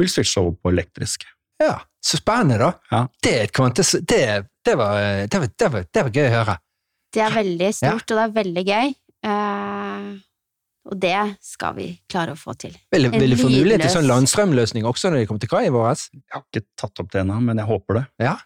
[0.00, 1.28] vil switche over på elektrisk.
[1.62, 2.72] Ja, så spennende, da.
[2.90, 3.04] Ja.
[3.22, 4.24] Det, er et kvantes, det,
[4.66, 6.58] det, var, det, var, det, var, det var gøy å høre.
[7.12, 8.92] Det er veldig stort, og det er veldig gøy.
[9.22, 10.12] Uh,
[10.90, 12.74] og det skal vi klare å få til.
[12.90, 15.74] Vil, vil du få mulighet til sånn landstrømløsning også når de kommer til kai i
[15.74, 16.08] våres?
[16.16, 18.06] Jeg har ikke tatt opp det ennå, men jeg håper det.
[18.26, 18.36] Ja.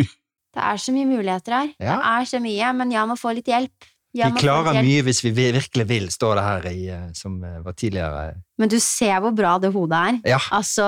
[0.52, 1.68] Det er så mye muligheter her.
[1.80, 1.96] Ja.
[1.96, 3.86] Det er så mye, men jeg må få litt hjelp.
[4.12, 4.84] Vi må få klarer hjelp.
[4.84, 8.34] mye hvis vi virkelig vil, står det her i, eh, som eh, var tidligere.
[8.60, 10.18] Men du ser hvor bra det hodet er.
[10.34, 10.84] Ja, Altså,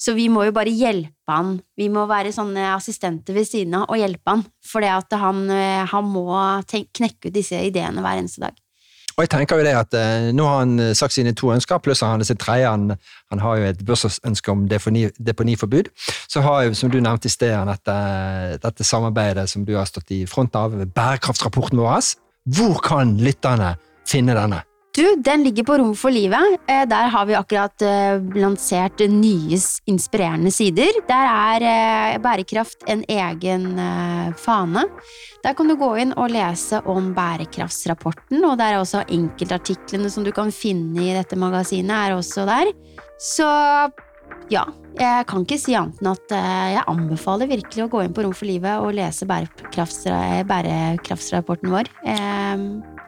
[0.00, 1.54] så vi må jo bare hjelpe han.
[1.78, 4.44] Vi må være sånne assistenter ved siden av og hjelpe han.
[4.66, 6.26] For han, eh, han må
[6.68, 8.58] tenk, knekke ut disse ideene hver eneste dag.
[9.14, 11.78] Og jeg tenker jo det at eh, Nå har han eh, sagt sine to ønsker,
[11.82, 12.66] pluss han hadde sitt tredje.
[12.66, 12.96] Han,
[13.30, 15.92] han har jo et børsønske om deponi, deponiforbud.
[16.26, 17.96] Så har jo, som du nevnte i sted, dette,
[18.64, 22.14] dette samarbeidet som du har stått i front av, bærekraftsrapporten vår.
[22.58, 23.76] Hvor kan lytterne
[24.10, 24.64] finne denne?
[24.94, 26.60] Du, den ligger på Rom for livet.
[26.70, 29.58] Eh, Der har vi akkurat eh, lansert nye
[29.90, 31.00] inspirerende sider.
[31.08, 33.66] Der er eh, bærekraft en egen
[34.38, 34.84] fane.
[35.42, 40.22] Der kan du gå inn og lese om bærekraftsrapporten, og der er også enkeltartiklene som
[40.22, 42.70] du kan finne i dette magasinet, er også der.
[43.18, 43.50] Så
[44.54, 44.62] ja,
[45.00, 48.36] jeg kan ikke si annet enn at jeg anbefaler virkelig å gå inn på Rom
[48.36, 50.06] for livet og lese bærekrafts,
[50.46, 51.96] bærekraftsrapporten vår.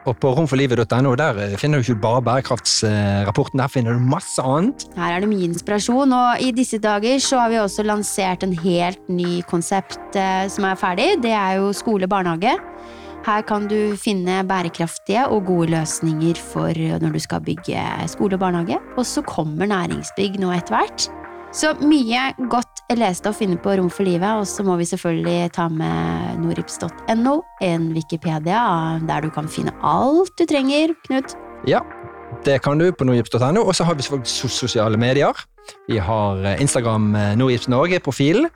[0.07, 4.87] Og på romforlivet.no der eh, finner du ikke bare bærekraftsrapporten, der finner du masse annet.
[4.95, 8.55] Her er det mye inspirasjon, og i disse dager så har vi også lansert en
[8.63, 11.09] helt ny konsept eh, som er ferdig.
[11.25, 12.55] Det er jo skole-barnehage.
[13.27, 18.45] Her kan du finne bærekraftige og gode løsninger for når du skal bygge skole og
[18.45, 18.79] barnehage.
[18.95, 21.09] Og så kommer næringsbygg nå etter hvert.
[21.55, 25.51] Så mye godt lest å finne på Rom for livet, og så må vi selvfølgelig
[25.55, 28.59] ta med norips.no, en Wikipedia
[29.07, 31.37] der du kan finne alt du trenger, Knut.
[31.67, 31.81] Ja,
[32.45, 35.33] det kan du på norips.no, Og så har vi selvfølgelig sosiale medier.
[35.87, 38.51] Vi har eh, Instagram eh, Norgips Norge-profilen.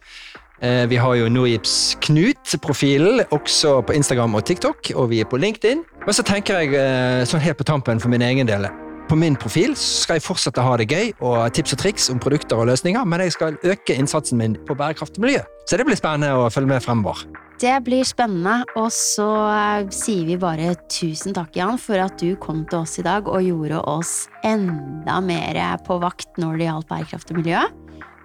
[0.62, 5.40] Eh, Vi har jo Norgips Knut-profilen, også på Instagram og TikTok, og vi er på
[5.42, 5.84] LinkedIn.
[6.06, 8.70] Men så tenker jeg sånn helt på tampen for min egen del
[9.10, 12.20] På min profil skal jeg fortsette å ha det gøy og tips og triks om
[12.22, 15.42] produkter og løsninger, men jeg skal øke innsatsen min på bærekraft og miljø.
[15.68, 17.26] Så det blir spennende å følge med fremover.
[17.62, 22.34] Det blir spennende, og så eh, sier vi bare tusen takk, Jan, for at du
[22.42, 24.16] kom til oss i dag og gjorde oss
[24.48, 27.62] enda mer på vakt når det gjaldt bærekraft og miljø.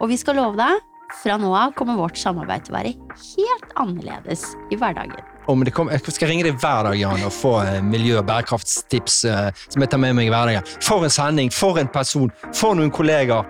[0.01, 0.81] Og vi skal love deg,
[1.20, 2.95] fra nå av kommer vårt samarbeid til å være
[3.27, 5.36] helt annerledes i hverdagen.
[5.49, 8.26] Om det kom, jeg skal ringe deg hver dag Jan, og få eh, miljø- og
[8.26, 10.66] bærekraftstips eh, som jeg tar med meg i hverdagen.
[10.82, 13.47] For en sending, for en person, for noen kollegaer.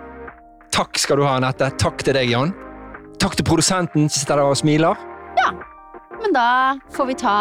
[0.73, 1.71] Takk skal du ha, Anette.
[1.81, 2.53] Takk til deg, Jan.
[3.17, 4.99] Takk til produsenten som sitter der og smiler.
[5.41, 5.51] Ja,
[6.21, 6.49] Men da
[6.93, 7.37] får vi ta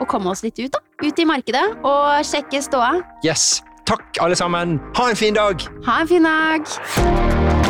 [0.00, 0.82] og komme oss litt ut, da.
[1.02, 2.96] Ut i markedet og sjekke ståa.
[3.26, 3.62] Yes.
[3.86, 4.78] Takk, alle sammen.
[4.98, 5.62] Ha en fin dag!
[5.86, 7.61] Ha en fin dag!